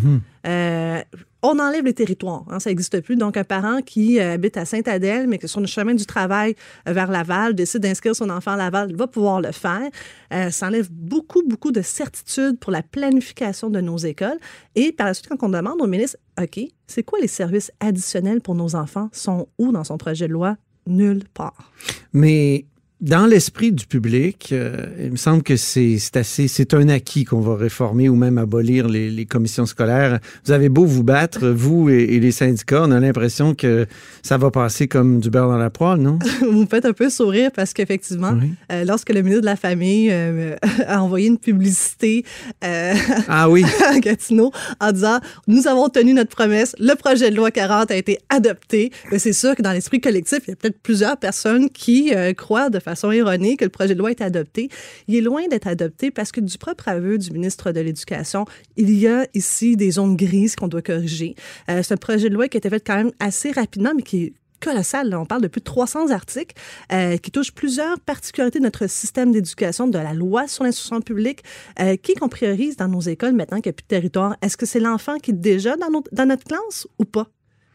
Euh, 0.46 1.00
on 1.42 1.58
enlève 1.60 1.84
les 1.84 1.94
territoires, 1.94 2.44
hein, 2.50 2.58
ça 2.58 2.70
n'existe 2.70 3.00
plus. 3.00 3.14
Donc, 3.14 3.36
un 3.36 3.44
parent 3.44 3.80
qui 3.80 4.18
euh, 4.18 4.34
habite 4.34 4.56
à 4.56 4.64
Sainte-Adèle, 4.64 5.28
mais 5.28 5.38
que 5.38 5.46
sur 5.46 5.60
le 5.60 5.68
chemin 5.68 5.94
du 5.94 6.04
travail 6.04 6.56
euh, 6.88 6.92
vers 6.92 7.10
Laval 7.10 7.54
décide 7.54 7.82
d'inscrire 7.82 8.16
son 8.16 8.28
enfant 8.28 8.52
à 8.52 8.56
Laval, 8.56 8.94
va 8.96 9.06
pouvoir 9.06 9.40
le 9.40 9.52
faire. 9.52 9.88
Euh, 10.32 10.50
ça 10.50 10.66
enlève 10.66 10.88
beaucoup, 10.90 11.42
beaucoup 11.46 11.70
de 11.70 11.80
certitude 11.80 12.58
pour 12.58 12.72
la 12.72 12.82
planification 12.82 13.70
de 13.70 13.80
nos 13.80 13.98
écoles. 13.98 14.38
Et 14.74 14.90
par 14.90 15.06
la 15.06 15.14
suite, 15.14 15.28
quand 15.28 15.46
on 15.46 15.48
demande 15.48 15.80
au 15.80 15.86
ministre, 15.86 16.18
OK, 16.40 16.58
c'est 16.88 17.04
quoi 17.04 17.20
les 17.20 17.28
services 17.28 17.70
additionnels 17.78 18.40
pour 18.40 18.56
nos 18.56 18.74
enfants, 18.74 19.08
sont 19.12 19.46
où 19.58 19.70
dans 19.70 19.84
son 19.84 19.96
projet 19.96 20.26
de 20.26 20.32
loi? 20.32 20.56
Nulle 20.88 21.22
part. 21.34 21.70
Mais 22.12 22.64
dans 23.00 23.26
l'esprit 23.26 23.70
du 23.70 23.86
public, 23.86 24.48
euh, 24.50 24.86
il 25.00 25.12
me 25.12 25.16
semble 25.16 25.44
que 25.44 25.56
c'est 25.56 25.98
assez, 26.14 26.48
c'est 26.48 26.74
un 26.74 26.88
acquis 26.88 27.24
qu'on 27.24 27.40
va 27.40 27.54
réformer 27.54 28.08
ou 28.08 28.16
même 28.16 28.38
abolir 28.38 28.88
les, 28.88 29.08
les 29.08 29.24
commissions 29.24 29.66
scolaires. 29.66 30.18
Vous 30.44 30.50
avez 30.50 30.68
beau 30.68 30.84
vous 30.84 31.04
battre, 31.04 31.46
vous 31.48 31.88
et, 31.90 32.02
et 32.02 32.18
les 32.18 32.32
syndicats, 32.32 32.82
on 32.84 32.90
a 32.90 32.98
l'impression 32.98 33.54
que 33.54 33.86
ça 34.22 34.36
va 34.36 34.50
passer 34.50 34.88
comme 34.88 35.20
du 35.20 35.30
beurre 35.30 35.46
dans 35.48 35.58
la 35.58 35.70
poêle, 35.70 36.00
non? 36.00 36.18
Vous 36.40 36.62
me 36.62 36.66
faites 36.66 36.86
un 36.86 36.92
peu 36.92 37.08
sourire 37.08 37.50
parce 37.54 37.72
qu'effectivement, 37.72 38.32
Oui. 38.40 38.50
euh, 38.72 38.84
lorsque 38.84 39.10
le 39.10 39.22
ministre 39.22 39.42
de 39.42 39.46
la 39.46 39.56
Famille 39.56 40.08
euh, 40.10 40.56
a 40.88 41.00
envoyé 41.00 41.28
une 41.28 41.38
publicité 41.38 42.24
Ah 42.62 43.48
oui. 43.48 43.64
à 43.88 43.98
Gatineau 44.00 44.50
en 44.80 44.90
disant 44.90 45.20
Nous 45.46 45.68
avons 45.68 45.88
tenu 45.88 46.14
notre 46.14 46.30
promesse, 46.34 46.74
le 46.80 46.94
projet 46.96 47.30
de 47.30 47.36
loi 47.36 47.50
40 47.52 47.90
a 47.92 47.96
été 47.96 48.18
adopté. 48.28 48.90
C'est 49.18 49.32
sûr 49.32 49.54
que 49.54 49.62
dans 49.62 49.72
l'esprit 49.72 50.00
collectif, 50.00 50.40
il 50.46 50.50
y 50.50 50.52
a 50.52 50.56
peut-être 50.56 50.80
plusieurs 50.82 51.16
personnes 51.16 51.70
qui 51.70 52.12
croient 52.36 52.70
de 52.70 52.78
façon 52.88 53.10
erronée 53.10 53.56
que 53.56 53.64
le 53.64 53.70
projet 53.70 53.94
de 53.94 53.98
loi 53.98 54.10
est 54.10 54.20
adopté. 54.20 54.68
Il 55.06 55.14
est 55.14 55.20
loin 55.20 55.46
d'être 55.48 55.66
adopté 55.66 56.10
parce 56.10 56.32
que 56.32 56.40
du 56.40 56.58
propre 56.58 56.88
aveu 56.88 57.18
du 57.18 57.30
ministre 57.30 57.72
de 57.72 57.80
l'Éducation, 57.80 58.44
il 58.76 58.90
y 58.90 59.06
a 59.06 59.26
ici 59.34 59.76
des 59.76 59.92
zones 59.92 60.16
grises 60.16 60.56
qu'on 60.56 60.68
doit 60.68 60.82
corriger. 60.82 61.34
Euh, 61.70 61.82
c'est 61.82 61.94
un 61.94 61.98
projet 61.98 62.28
de 62.28 62.34
loi 62.34 62.48
qui 62.48 62.56
a 62.56 62.58
été 62.58 62.70
fait 62.70 62.80
quand 62.80 62.96
même 62.96 63.12
assez 63.20 63.50
rapidement, 63.50 63.92
mais 63.94 64.02
qui 64.02 64.24
est 64.24 64.32
colossal. 64.60 65.08
là. 65.08 65.20
On 65.20 65.26
parle 65.26 65.42
de 65.42 65.48
plus 65.48 65.60
de 65.60 65.64
300 65.64 66.10
articles 66.10 66.54
euh, 66.92 67.16
qui 67.16 67.30
touchent 67.30 67.52
plusieurs 67.52 67.98
particularités 68.00 68.58
de 68.58 68.64
notre 68.64 68.88
système 68.88 69.32
d'éducation, 69.32 69.86
de 69.86 69.98
la 69.98 70.14
loi 70.14 70.48
sur 70.48 70.64
l'instruction 70.64 71.00
publique, 71.00 71.42
euh, 71.80 71.96
qui 71.96 72.14
qu'on 72.14 72.28
priorise 72.28 72.76
dans 72.76 72.88
nos 72.88 73.00
écoles 73.00 73.32
maintenant 73.34 73.60
qu'il 73.60 73.70
n'y 73.70 73.74
a 73.74 73.74
plus 73.74 73.84
de 73.84 73.88
territoire. 73.88 74.36
Est-ce 74.42 74.56
que 74.56 74.66
c'est 74.66 74.80
l'enfant 74.80 75.18
qui 75.18 75.30
est 75.30 75.34
déjà 75.34 75.76
dans 75.76 75.90
notre 75.90 76.44
classe 76.44 76.86
ou 76.98 77.04
pas? 77.04 77.28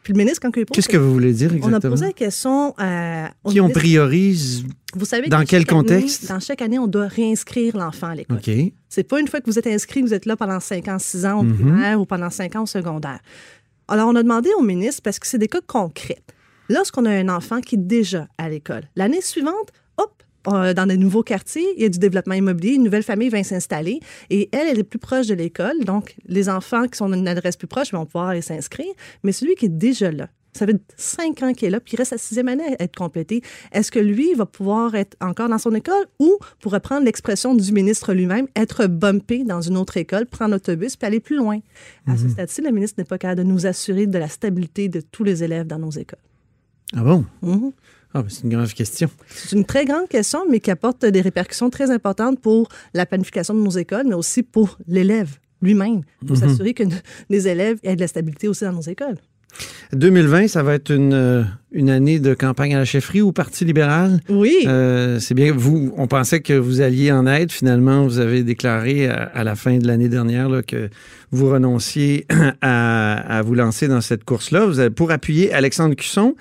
Puis 0.04 0.12
le 0.12 0.18
ministre, 0.18 0.40
quand 0.40 0.56
il 0.56 0.64
pose... 0.66 0.74
Qu'est-ce 0.76 0.88
que 0.88 0.96
vous 0.96 1.12
voulez 1.12 1.32
dire 1.32 1.50
On 1.50 1.54
a 1.54 1.56
exactement? 1.56 1.90
posé 1.94 2.04
la 2.06 2.12
question 2.12 2.74
euh, 2.78 3.26
Qui 3.48 3.60
on 3.60 3.64
ministre. 3.64 3.80
priorise? 3.80 4.64
Vous 4.94 5.04
savez 5.06 5.28
dans 5.28 5.40
que 5.40 5.46
quel 5.46 5.56
année- 5.62 5.64
contexte? 5.66 6.28
dans 6.28 6.38
chaque 6.40 6.62
année, 6.62 6.78
on 6.78 6.86
doit 6.86 7.08
réinscrire 7.08 7.76
l'enfant 7.76 8.08
à 8.08 8.14
l'école. 8.14 8.36
OK. 8.36 8.50
C'est 8.88 9.02
pas 9.08 9.18
une 9.18 9.26
fois 9.28 9.40
que 9.40 9.46
vous 9.50 9.58
êtes 9.58 9.66
inscrit, 9.66 10.02
que 10.02 10.06
vous 10.06 10.14
êtes 10.14 10.26
là 10.26 10.36
pendant 10.36 10.60
5 10.60 10.86
ans, 10.88 10.98
6 11.00 11.26
ans 11.26 11.40
au 11.40 11.42
Mhm. 11.42 11.54
primaire 11.54 12.00
ou 12.00 12.04
pendant 12.06 12.30
5 12.30 12.54
ans 12.54 12.62
au 12.62 12.66
secondaire. 12.66 13.18
Alors, 13.88 14.08
on 14.08 14.14
a 14.14 14.22
demandé 14.22 14.50
au 14.58 14.62
ministre, 14.62 15.00
parce 15.02 15.18
que 15.18 15.26
c'est 15.26 15.38
des 15.38 15.48
cas 15.48 15.60
concrets. 15.66 16.20
Lorsqu'on 16.68 17.04
a 17.06 17.10
un 17.10 17.28
enfant 17.28 17.60
qui 17.60 17.74
est 17.74 17.78
déjà 17.86 18.28
à 18.38 18.48
l'école, 18.48 18.82
l'année 18.96 19.20
suivante, 19.20 19.72
dans 20.44 20.86
des 20.86 20.96
nouveaux 20.96 21.22
quartiers, 21.22 21.66
il 21.76 21.82
y 21.82 21.86
a 21.86 21.88
du 21.88 21.98
développement 21.98 22.34
immobilier, 22.34 22.74
une 22.74 22.84
nouvelle 22.84 23.02
famille 23.02 23.30
vient 23.30 23.42
s'installer 23.42 24.00
et 24.30 24.48
elle, 24.52 24.68
elle 24.68 24.78
est 24.78 24.84
plus 24.84 24.98
proche 24.98 25.26
de 25.26 25.34
l'école. 25.34 25.84
Donc, 25.84 26.16
les 26.26 26.48
enfants 26.48 26.86
qui 26.86 26.98
sont 26.98 27.08
dans 27.08 27.16
une 27.16 27.28
adresse 27.28 27.56
plus 27.56 27.66
proche 27.66 27.92
vont 27.92 28.06
pouvoir 28.06 28.28
aller 28.28 28.42
s'inscrire. 28.42 28.92
Mais 29.22 29.32
celui 29.32 29.54
qui 29.54 29.66
est 29.66 29.68
déjà 29.68 30.10
là, 30.10 30.28
Ça 30.56 30.66
fait 30.66 30.80
cinq 30.96 31.42
ans 31.42 31.52
qu'il 31.52 31.66
est 31.66 31.70
là, 31.70 31.80
puis 31.80 31.94
il 31.94 31.96
reste 31.96 32.10
sa 32.10 32.18
sixième 32.18 32.46
année 32.46 32.62
à 32.78 32.84
être 32.84 32.94
complété. 32.96 33.42
Est-ce 33.72 33.90
que 33.90 33.98
lui 33.98 34.34
va 34.34 34.46
pouvoir 34.46 34.94
être 34.94 35.16
encore 35.20 35.48
dans 35.48 35.58
son 35.58 35.74
école 35.74 36.06
ou, 36.20 36.38
pour 36.60 36.72
reprendre 36.72 37.04
l'expression 37.04 37.56
du 37.56 37.72
ministre 37.72 38.14
lui-même, 38.14 38.46
être 38.54 38.86
bumpé 38.86 39.42
dans 39.42 39.60
une 39.60 39.76
autre 39.76 39.96
école, 39.96 40.26
prendre 40.26 40.52
l'autobus, 40.52 40.94
puis 40.96 41.06
aller 41.06 41.18
plus 41.18 41.36
loin? 41.36 41.58
À 42.06 42.16
ce 42.16 42.28
stade-ci, 42.28 42.62
le 42.62 42.70
ministre 42.70 42.96
n'est 42.98 43.04
pas 43.04 43.18
capable 43.18 43.42
de 43.42 43.48
nous 43.48 43.66
assurer 43.66 44.06
de 44.06 44.16
la 44.18 44.28
stabilité 44.28 44.88
de 44.88 45.00
tous 45.00 45.24
les 45.24 45.42
élèves 45.42 45.66
dans 45.66 45.80
nos 45.80 45.90
écoles. 45.90 46.22
Ah 46.94 47.02
bon? 47.02 47.24
Mhm. 47.42 47.72
Ah, 48.14 48.22
ben, 48.22 48.28
c'est 48.28 48.44
une 48.44 48.50
grave 48.50 48.72
question. 48.72 49.10
C'est 49.26 49.56
une 49.56 49.64
très 49.64 49.84
grande 49.84 50.08
question, 50.08 50.40
mais 50.48 50.60
qui 50.60 50.70
apporte 50.70 51.04
des 51.04 51.20
répercussions 51.20 51.68
très 51.68 51.90
importantes 51.90 52.40
pour 52.40 52.68
la 52.94 53.06
planification 53.06 53.54
de 53.54 53.60
nos 53.60 53.70
écoles, 53.70 54.06
mais 54.08 54.14
aussi 54.14 54.42
pour 54.44 54.78
l'élève 54.86 55.38
lui-même, 55.60 56.02
pour 56.26 56.36
s'assurer 56.36 56.74
que 56.74 56.84
les 57.30 57.48
élèves 57.48 57.78
aient 57.82 57.96
de 57.96 58.00
la 58.00 58.06
stabilité 58.06 58.48
aussi 58.48 58.64
dans 58.64 58.72
nos 58.72 58.82
écoles. 58.82 59.16
2020, 59.92 60.48
ça 60.48 60.62
va 60.62 60.74
être 60.74 60.90
une, 60.90 61.12
euh, 61.12 61.42
une 61.72 61.90
année 61.90 62.18
de 62.18 62.34
campagne 62.34 62.74
à 62.74 62.78
la 62.78 62.84
chefferie 62.84 63.20
au 63.20 63.32
Parti 63.32 63.64
libéral? 63.64 64.20
Oui. 64.28 64.64
Euh, 64.66 65.20
c'est 65.20 65.34
bien, 65.34 65.52
vous, 65.52 65.92
on 65.96 66.06
pensait 66.06 66.40
que 66.40 66.52
vous 66.52 66.80
alliez 66.80 67.12
en 67.12 67.26
aide. 67.26 67.52
Finalement, 67.52 68.04
vous 68.04 68.18
avez 68.18 68.42
déclaré 68.42 69.08
à, 69.08 69.22
à 69.22 69.44
la 69.44 69.54
fin 69.54 69.78
de 69.78 69.86
l'année 69.86 70.08
dernière 70.08 70.48
là, 70.48 70.62
que 70.62 70.88
vous 71.30 71.48
renonciez 71.48 72.26
à, 72.60 73.38
à 73.38 73.42
vous 73.42 73.54
lancer 73.54 73.86
dans 73.86 74.00
cette 74.00 74.24
course-là. 74.24 74.66
Vous 74.66 74.80
avez, 74.80 74.90
pour 74.90 75.10
appuyer 75.12 75.52
Alexandre 75.52 75.94
Cusson, 75.94 76.34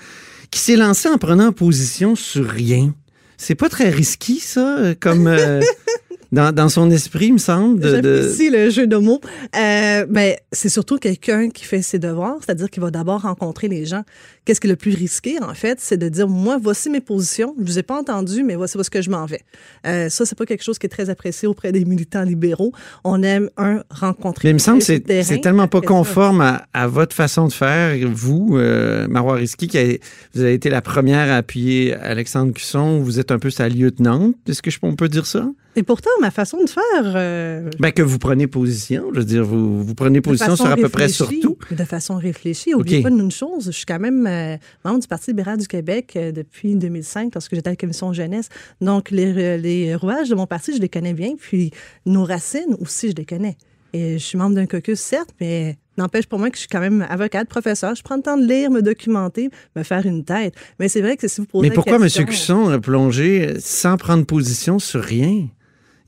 qui 0.54 0.60
s'est 0.60 0.76
lancé 0.76 1.10
en 1.10 1.18
prenant 1.18 1.52
position 1.52 2.16
sur 2.16 2.48
rien. 2.48 2.94
C'est 3.38 3.56
pas 3.56 3.70
très 3.70 3.90
risqué, 3.90 4.38
ça, 4.40 4.94
comme 5.00 5.26
euh, 5.26 5.62
dans, 6.34 6.52
dans 6.54 6.68
son 6.68 6.90
esprit, 6.92 7.28
il 7.28 7.34
me 7.34 7.38
semble. 7.38 7.80
De, 7.80 8.02
de- 8.02 8.16
J'apprécie 8.18 8.50
le 8.50 8.70
jeu 8.70 8.88
de 8.88 8.98
mots. 8.98 9.22
Euh, 9.56 10.06
ben, 10.10 10.36
c'est 10.52 10.70
surtout 10.70 10.98
quelqu'un 10.98 11.50
qui 11.50 11.64
fait 11.64 11.82
ses 11.82 12.00
devoirs, 12.00 12.38
c'est-à-dire 12.44 12.70
qu'il 12.70 12.82
va 12.82 12.92
d'abord 12.92 13.22
rencontrer 13.22 13.68
les 13.68 13.86
gens. 13.86 14.04
Qu'est-ce 14.46 14.60
qui 14.60 14.68
est 14.68 14.70
le 14.72 14.76
plus 14.76 14.94
risqué, 14.94 15.42
en 15.42 15.54
fait, 15.54 15.80
c'est 15.80 15.96
de 15.96 16.10
dire, 16.10 16.28
moi, 16.28 16.58
voici 16.62 16.90
mes 16.90 17.00
positions, 17.00 17.56
je 17.60 17.64
vous 17.64 17.80
ai 17.80 17.84
pas 17.84 17.98
entendu, 17.98 18.44
mais 18.44 18.56
voici 18.56 18.76
où 18.78 18.82
est-ce 18.82 18.90
que 18.90 19.02
je 19.02 19.10
m'en 19.10 19.26
vais. 19.26 19.42
Euh, 19.88 20.10
ça, 20.10 20.26
c'est 20.26 20.38
pas 20.38 20.46
quelque 20.46 20.64
chose 20.64 20.78
qui 20.80 20.86
est 20.86 20.90
très 20.90 21.10
apprécié 21.10 21.48
auprès 21.48 21.72
des 21.72 21.86
militants 21.86 22.24
libéraux. 22.24 22.74
On 23.06 23.24
aime, 23.24 23.50
un, 23.56 23.84
rencontrer 23.90 24.48
Mais 24.48 24.52
il 24.52 24.54
me 24.56 24.60
semble 24.60 24.80
que 24.80 24.86
c'est 24.86 25.40
tellement 25.42 25.68
pas 25.70 25.80
conforme 25.82 26.42
à, 26.42 26.66
à 26.74 26.88
votre 26.88 27.16
façon 27.16 27.48
de 27.48 27.54
faire. 27.54 27.96
Vous, 28.12 28.58
euh, 28.58 29.08
Marois 29.08 29.36
Risky, 29.36 29.68
qui 29.68 29.78
a- 29.78 29.98
vous 30.34 30.42
avez 30.42 30.54
été 30.56 30.70
la 30.70 30.82
première 30.82 31.32
à 31.32 31.38
appuyer 31.38 31.94
Alexandre 31.94 32.52
Cusson, 32.54 33.00
vous 33.00 33.20
êtes 33.20 33.32
un 33.32 33.40
peu 33.40 33.50
sa 33.50 33.70
lieutenante. 33.70 34.36
Est-ce 34.50 34.62
que 34.62 34.72
je, 34.72 34.80
on 34.82 34.96
peut 34.96 35.08
dire 35.10 35.26
ça? 35.26 35.48
Et 35.76 35.84
pourtant, 35.84 36.10
ma 36.22 36.30
façon 36.32 36.64
de 36.64 36.70
faire... 36.70 36.84
euh, 37.16 37.70
Ben, 37.80 37.92
que 37.92 38.02
vous 38.04 38.20
prenez 38.20 38.48
position. 38.48 39.06
Je 39.14 39.20
veux 39.20 39.26
dire, 39.26 39.44
vous, 39.44 39.84
vous 39.84 39.96
prenez 39.96 40.22
position 40.22 40.56
sur 40.56 40.68
à 40.68 40.76
peu 40.76 40.90
près 40.90 41.10
sur 41.10 41.30
tout. 41.42 41.58
De 41.72 41.84
façon 41.84 42.16
réfléchie. 42.16 42.74
Oubliez 42.74 42.98
OK. 42.98 43.04
pas 43.04 43.10
une 43.10 43.32
chose, 43.32 43.66
je 43.66 43.72
suis 43.72 43.86
quand 43.86 44.00
même 44.00 44.28
euh, 44.28 44.58
membre 44.86 45.00
du 45.00 45.08
Parti 45.08 45.32
libéral 45.32 45.58
du 45.58 45.68
Québec 45.68 46.14
euh, 46.16 46.32
depuis 46.32 46.76
2005, 46.76 47.34
lorsque 47.34 47.56
j'étais 47.56 47.70
à 47.70 47.72
la 47.72 47.76
commission 47.76 48.14
jeunesse. 48.14 48.50
Donc, 48.82 49.10
les, 49.10 49.58
les 49.58 49.96
rouages 49.96 50.30
de 50.30 50.36
mon 50.36 50.46
parti, 50.46 50.76
je 50.76 50.82
les 50.82 50.90
connais 50.90 51.14
bien, 51.14 51.34
puis 51.40 51.72
nos 52.06 52.24
racines 52.24 52.76
aussi, 52.80 53.10
je 53.12 53.16
les 53.16 53.26
connais. 53.26 53.58
Et 53.94 54.14
je 54.18 54.24
suis 54.24 54.38
membre 54.38 54.56
d'un 54.56 54.66
caucus, 54.66 55.00
certes, 55.00 55.30
mais 55.40 55.78
n'empêche 55.98 56.26
pour 56.26 56.40
moi 56.40 56.50
que 56.50 56.56
je 56.56 56.62
suis 56.62 56.68
quand 56.70 56.80
même 56.80 57.06
avocate, 57.10 57.48
professeur. 57.48 57.94
Je 57.94 58.02
prends 58.02 58.16
le 58.16 58.24
temps 58.24 58.38
de 58.38 58.46
lire, 58.46 58.72
me 58.72 58.82
documenter, 58.82 59.50
me 59.76 59.84
faire 59.84 60.06
une 60.08 60.24
tête. 60.24 60.56
Mais 60.80 60.88
c'est 60.90 61.02
vrai 61.02 61.16
que 61.16 61.28
si 61.28 61.42
vous 61.42 61.48
posez 61.48 61.70
Mais 61.70 61.74
pourquoi 61.74 61.98
M. 61.98 62.08
Cusson 62.26 62.70
a 62.70 62.80
plongé 62.80 63.54
sans 63.60 63.98
prendre 63.98 64.26
position 64.26 64.80
sur 64.80 65.02
rien? 65.04 65.48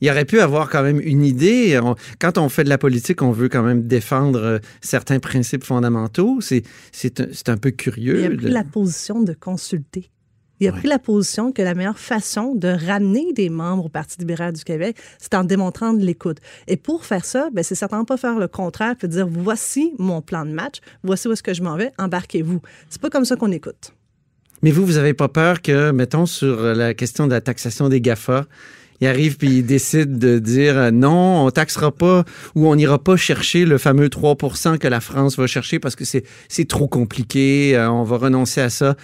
Il 0.00 0.10
aurait 0.10 0.24
pu 0.26 0.40
avoir 0.40 0.68
quand 0.68 0.82
même 0.82 1.00
une 1.00 1.24
idée. 1.24 1.78
On- 1.82 1.94
quand 2.18 2.36
on 2.38 2.48
fait 2.48 2.64
de 2.64 2.68
la 2.68 2.78
politique, 2.78 3.22
on 3.22 3.30
veut 3.32 3.48
quand 3.48 3.62
même 3.62 3.86
défendre 3.86 4.38
euh, 4.38 4.58
certains 4.82 5.18
principes 5.20 5.64
fondamentaux. 5.64 6.38
C'est 6.40 6.62
c'est 6.92 7.20
un, 7.20 7.26
c'est 7.32 7.48
un 7.48 7.56
peu 7.56 7.70
curieux. 7.70 8.20
Il 8.20 8.24
a 8.26 8.28
de- 8.30 8.36
pris 8.36 8.50
la 8.50 8.64
position 8.64 9.22
de 9.22 9.32
consulter. 9.32 10.10
Il 10.60 10.68
a 10.68 10.72
Ouais. 10.72 10.78
pris 10.78 10.88
la 10.88 10.98
position 10.98 11.52
que 11.52 11.60
la 11.60 11.74
meilleure 11.74 11.98
façon 11.98 12.54
de 12.54 12.68
ramener 12.68 13.34
des 13.34 13.50
membres 13.50 13.86
au 13.86 13.88
Parti 13.90 14.16
libéral 14.18 14.54
du 14.54 14.64
Québec, 14.64 14.96
c'est 15.18 15.34
en 15.34 15.44
démontrant 15.44 15.92
de 15.92 16.02
l'écoute. 16.02 16.38
Et 16.66 16.76
pour 16.78 17.04
faire 17.04 17.26
ça, 17.26 17.50
ben, 17.52 17.62
c'est 17.62 17.74
certainement 17.74 18.06
pas 18.06 18.16
faire 18.16 18.38
le 18.38 18.48
contraire, 18.48 18.96
puis 18.98 19.06
dire 19.08 19.26
voici 19.28 19.92
mon 19.98 20.22
plan 20.22 20.46
de 20.46 20.52
match, 20.52 20.76
voici 21.02 21.28
où 21.28 21.32
est-ce 21.32 21.42
que 21.42 21.52
je 21.52 21.62
m'en 21.62 21.76
vais, 21.76 21.92
embarquez-vous. 21.98 22.60
C'est 22.88 23.00
pas 23.02 23.10
comme 23.10 23.26
ça 23.26 23.36
qu'on 23.36 23.52
écoute. 23.52 23.92
Mais 24.62 24.70
vous, 24.70 24.86
vous 24.86 24.94
n'avez 24.94 25.12
pas 25.12 25.28
peur 25.28 25.60
que, 25.60 25.90
mettons, 25.90 26.24
sur 26.24 26.62
la 26.74 26.94
question 26.94 27.26
de 27.26 27.32
la 27.32 27.42
taxation 27.42 27.90
des 27.90 28.00
GAFA, 28.00 28.46
il 29.00 29.06
arrive 29.06 29.36
puis 29.36 29.58
il 29.58 29.66
décide 29.66 30.18
de 30.18 30.38
dire 30.38 30.76
euh, 30.76 30.90
non, 30.90 31.44
on 31.44 31.50
taxera 31.50 31.92
pas 31.92 32.24
ou 32.54 32.68
on 32.68 32.76
n'ira 32.76 32.98
pas 32.98 33.16
chercher 33.16 33.64
le 33.64 33.78
fameux 33.78 34.08
3% 34.08 34.78
que 34.78 34.88
la 34.88 35.00
France 35.00 35.36
va 35.36 35.46
chercher 35.46 35.78
parce 35.78 35.96
que 35.96 36.04
c'est 36.04 36.68
trop 36.68 36.88
compliqué, 36.88 37.76
euh, 37.76 37.90
on 37.90 38.04
va 38.04 38.16
renoncer 38.16 38.60
à 38.60 38.70
ça. 38.70 38.96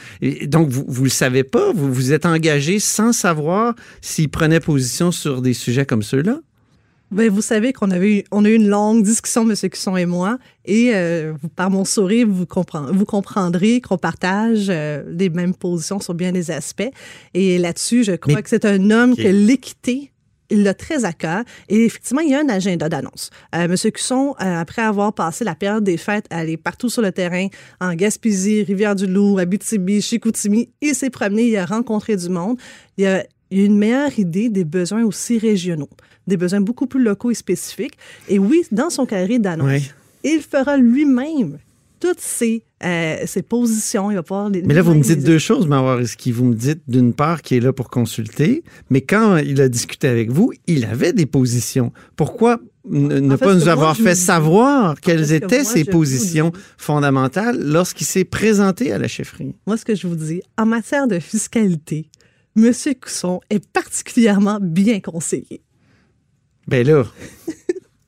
Donc, 0.45 0.69
vous 0.69 0.85
vous 0.89 1.05
le 1.05 1.11
savez 1.11 1.45
pas, 1.45 1.73
vous 1.73 1.93
vous 1.93 2.13
êtes 2.13 2.27
engagé 2.27 2.79
sans 2.79 3.13
savoir 3.13 3.75
s'il 4.01 4.29
prenait 4.29 4.61
position 4.61 5.13
sur 5.13 5.43
des 5.43 5.55
sujets 5.55 5.87
comme 5.87 6.03
ceux-là? 6.03 6.39
Ben, 7.13 7.29
vous 7.31 7.43
savez 7.43 7.73
qu'on 7.75 7.91
avait 7.91 8.25
on 8.33 8.45
a 8.45 8.49
eu 8.49 8.55
une 8.55 8.69
longue 8.69 9.03
discussion, 9.03 9.43
M. 9.49 9.55
Cusson 9.71 9.97
et 9.99 10.07
moi, 10.07 10.39
et 10.65 10.93
euh, 10.95 11.35
par 11.57 11.71
mon 11.71 11.85
sourire, 11.85 12.27
vous, 12.29 12.47
comprend- 12.47 12.91
vous 12.91 13.05
comprendrez 13.05 13.83
qu'on 13.83 13.99
partage 13.99 14.67
euh, 14.71 15.03
les 15.09 15.29
mêmes 15.29 15.55
positions 15.55 16.01
sur 16.01 16.15
bien 16.15 16.33
des 16.33 16.51
aspects. 16.51 16.89
Et 17.35 17.59
là-dessus, 17.59 18.05
je 18.05 18.13
crois 18.13 18.37
Mais- 18.37 18.43
que 18.43 18.49
c'est 18.49 18.65
un 18.65 18.91
homme 18.91 19.15
que 19.15 19.29
l'équité, 19.29 20.11
il 20.49 20.63
l'a 20.63 20.73
très 20.75 21.05
à 21.05 21.13
cœur. 21.13 21.45
Et 21.69 21.85
effectivement, 21.85 22.23
il 22.23 22.31
y 22.31 22.35
a 22.35 22.41
un 22.41 22.49
agenda 22.49 22.89
d'annonce. 22.89 23.29
Euh, 23.55 23.65
M. 23.65 23.77
Cusson, 23.93 24.35
euh, 24.41 24.61
après 24.61 24.81
avoir 24.83 25.13
passé 25.13 25.45
la 25.45 25.55
période 25.55 25.85
des 25.85 25.99
fêtes, 25.99 26.25
aller 26.31 26.57
partout 26.57 26.89
sur 26.89 27.03
le 27.03 27.13
terrain, 27.13 27.49
en 27.81 27.95
Gaspésie, 27.95 28.63
Rivière-du-Loup, 28.63 29.39
Abitibi, 29.39 30.01
Chicoutimi, 30.01 30.71
il 30.81 30.95
s'est 30.95 31.11
promené, 31.11 31.43
il 31.49 31.57
a 31.59 31.67
rencontré 31.67 32.17
du 32.17 32.31
monde. 32.31 32.57
Il 32.97 33.07
a 33.07 33.25
il 33.53 33.59
y 33.61 33.63
a 33.63 33.67
une 33.67 33.77
meilleure 33.79 34.19
idée 34.19 34.49
des 34.49 34.65
besoins 34.65 35.05
aussi 35.05 35.39
régionaux, 35.39 35.89
des 36.27 36.37
besoins 36.37 36.61
beaucoup 36.61 36.87
plus 36.87 37.03
locaux 37.03 37.31
et 37.31 37.35
spécifiques. 37.35 37.97
Et 38.29 38.39
oui, 38.39 38.63
dans 38.73 38.91
son 38.91 39.07
carré 39.07 39.39
d'annonce, 39.39 39.69
Oui. 39.71 39.91
il 40.25 40.41
fera 40.41 40.77
lui-même 40.79 41.59
toutes 42.01 42.19
ses, 42.21 42.65
euh, 42.85 43.17
ses 43.27 43.43
positions. 43.43 44.11
Il 44.11 44.15
va 44.15 44.23
pouvoir 44.25 44.49
les, 44.51 44.63
Mais 44.63 44.75
là, 44.75 44.83
vous 44.83 44.95
me 44.95 45.03
dites 45.03 45.19
les- 45.19 45.23
deux 45.25 45.39
choses, 45.39 45.67
Mawar 45.69 45.99
Risky. 45.99 46.33
Vous 46.33 46.45
me 46.47 46.55
dites, 46.55 46.81
d'une 46.89 47.13
part, 47.13 47.43
qu'il 47.43 47.59
est 47.59 47.61
là 47.61 47.73
pour 47.73 47.91
consulter, 47.91 48.65
mais 48.91 49.03
quand 49.03 49.37
il 49.37 49.61
a 49.61 49.69
discuté 49.69 50.09
avec 50.09 50.31
vous, 50.31 50.53
il 50.67 50.85
avait 50.85 51.13
des 51.13 51.27
positions. 51.27 51.93
Pourquoi 52.17 52.59
ne, 52.91 53.21
ne 53.21 53.35
En 53.35 53.37
fait, 53.37 53.45
pas 53.45 53.55
nous 53.55 53.69
avoir 53.69 53.97
fait 53.97 54.17
savoir 54.17 55.01
quelles 55.01 55.33
étaient 55.33 55.63
moi, 55.63 55.65
ses 55.73 55.85
positions 55.85 56.51
fondamentales 56.77 57.57
lorsqu'il 57.63 58.07
s'est 58.09 58.25
présenté 58.25 58.93
à 58.93 58.99
la 58.99 59.07
chefferie? 59.07 59.55
Moi, 59.69 59.77
ce 59.77 59.85
que 59.85 59.95
je 59.95 60.07
vous 60.09 60.17
dis, 60.17 60.43
en 60.59 60.67
matière 60.67 61.07
de 61.07 61.21
fiscalité, 61.21 62.07
M. 62.57 62.73
Cusson 63.01 63.41
est 63.51 63.67
particulièrement 63.73 64.59
bien 64.61 65.01
conseillé. 65.01 65.63
Ben 66.67 66.87
là, 66.87 67.05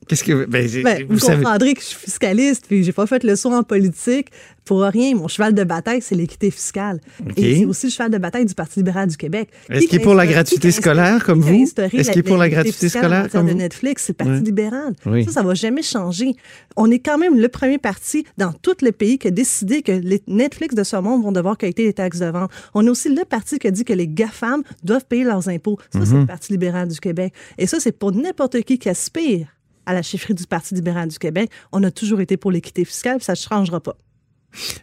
qu'est-ce 0.07 0.23
que... 0.23 0.45
Ben, 0.45 0.67
Ben, 0.83 1.05
vous 1.07 1.13
vous 1.15 1.19
savez... 1.19 1.43
comprendrez 1.43 1.73
que 1.73 1.81
je 1.81 1.85
suis 1.87 1.97
fiscaliste, 1.99 2.65
puis 2.67 2.83
j'ai 2.83 2.91
pas 2.93 3.05
fait 3.07 3.23
le 3.23 3.35
saut 3.35 3.53
en 3.53 3.63
politique 3.63 4.27
pour 4.63 4.81
rien. 4.81 5.13
Mon 5.15 5.27
cheval 5.27 5.53
de 5.53 5.63
bataille, 5.63 6.01
c'est 6.01 6.15
l'équité 6.15 6.49
fiscale. 6.49 6.99
Et 7.37 7.57
c'est 7.59 7.65
aussi 7.65 7.85
le 7.87 7.91
cheval 7.91 8.09
de 8.11 8.17
bataille 8.17 8.45
du 8.45 8.55
Parti 8.55 8.79
libéral 8.79 9.07
du 9.07 9.15
Québec. 9.17 9.49
Est-ce 9.69 9.81
Qui 9.81 9.87
qu'il 9.87 9.99
est 10.01 10.03
pour 10.03 10.15
la 10.15 10.25
gratuité 10.25 10.71
scolaire, 10.71 11.23
comme 11.23 11.41
vous? 11.41 11.53
Est-ce 11.53 12.09
qu'il 12.11 12.19
est 12.19 12.23
pour 12.23 12.37
la 12.37 12.49
gratuité 12.49 12.89
scolaire, 12.89 13.29
comme 13.29 13.45
de 13.45 13.51
vous? 13.51 13.57
Netflix, 13.57 14.05
c'est 14.05 14.19
le 14.19 14.25
Parti 14.25 14.43
libéral. 14.43 14.93
Oui. 15.05 15.23
Ça, 15.25 15.31
ça 15.31 15.43
va 15.43 15.53
jamais 15.53 15.83
changer. 15.83 16.35
On 16.75 16.89
est 16.89 16.97
quand 16.99 17.17
même 17.19 17.37
le 17.39 17.47
premier 17.47 17.77
parti 17.77 18.25
dans 18.37 18.51
tout 18.53 18.75
le 18.81 18.91
pays 18.91 19.19
qui 19.19 19.27
a 19.27 19.31
décidé 19.31 19.81
que 19.83 19.91
les 19.91 20.21
Netflix 20.27 20.73
de 20.73 20.83
ce 20.83 20.95
monde 20.95 21.23
vont 21.23 21.31
devoir 21.31 21.57
quitter 21.59 21.83
les 21.85 21.93
taxes 21.93 22.19
de 22.19 22.25
vente. 22.25 22.49
On 22.73 22.85
est 22.85 22.89
aussi 22.89 23.09
le 23.13 23.23
parti 23.23 23.59
qui 23.59 23.67
a 23.67 23.71
dit 23.71 23.85
que 23.85 23.93
les 23.93 24.07
GAFAM 24.07 24.63
doivent 24.83 25.05
payer 25.05 25.23
leurs 25.25 25.47
impôts. 25.47 25.77
Ça, 25.93 25.99
c'est 26.05 26.11
Mhm. 26.13 26.21
le 26.21 26.25
Parti 26.25 26.51
libéral 26.53 26.87
du 26.87 26.99
Québec. 26.99 27.33
Et 27.59 27.67
ça, 27.67 27.79
c'est 27.79 27.91
pour 27.91 28.11
n'importe 28.13 28.59
qui 28.61 28.79
qui 28.79 28.89
aspire 28.89 29.47
à 29.85 29.93
la 29.93 30.01
chefferie 30.01 30.33
du 30.33 30.45
Parti 30.45 30.73
libéral 30.75 31.09
du 31.09 31.19
Québec. 31.19 31.49
On 31.71 31.83
a 31.83 31.91
toujours 31.91 32.21
été 32.21 32.37
pour 32.37 32.51
l'équité 32.51 32.85
fiscale, 32.85 33.21
ça 33.21 33.33
ne 33.33 33.37
changera 33.37 33.79
pas. 33.79 33.97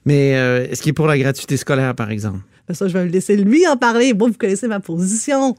Mais 0.04 0.37
euh, 0.37 0.66
est-ce 0.68 0.82
qu'il 0.82 0.90
est 0.90 0.94
pour 0.94 1.06
la 1.06 1.18
gratuité 1.18 1.56
scolaire, 1.56 1.94
par 1.94 2.11
exemple? 2.11 2.40
Ben 2.68 2.75
ça, 2.75 2.88
je 2.88 2.92
vais 2.92 3.04
le 3.04 3.11
laisser 3.11 3.37
lui 3.37 3.66
en 3.66 3.76
parler. 3.76 4.14
Bon, 4.14 4.28
vous 4.28 4.35
connaissez 4.35 4.68
ma 4.68 4.80
position. 4.80 5.56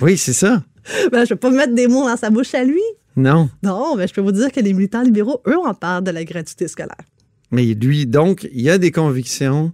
Oui, 0.00 0.16
c'est 0.16 0.32
ça. 0.32 0.62
Ben, 1.12 1.18
je 1.18 1.20
ne 1.20 1.28
vais 1.28 1.36
pas 1.36 1.50
mettre 1.50 1.74
des 1.74 1.86
mots 1.86 2.08
dans 2.08 2.16
sa 2.16 2.30
bouche 2.30 2.54
à 2.54 2.64
lui. 2.64 2.80
Non. 3.14 3.50
Non, 3.62 3.96
mais 3.96 4.08
je 4.08 4.14
peux 4.14 4.22
vous 4.22 4.32
dire 4.32 4.50
que 4.50 4.60
les 4.60 4.72
militants 4.72 5.02
libéraux, 5.02 5.42
eux, 5.46 5.58
en 5.58 5.74
parlent 5.74 6.02
de 6.02 6.10
la 6.10 6.24
gratuité 6.24 6.68
scolaire. 6.68 6.96
Mais 7.50 7.64
lui, 7.74 8.06
donc, 8.06 8.48
il 8.52 8.68
a 8.70 8.78
des 8.78 8.90
convictions, 8.90 9.72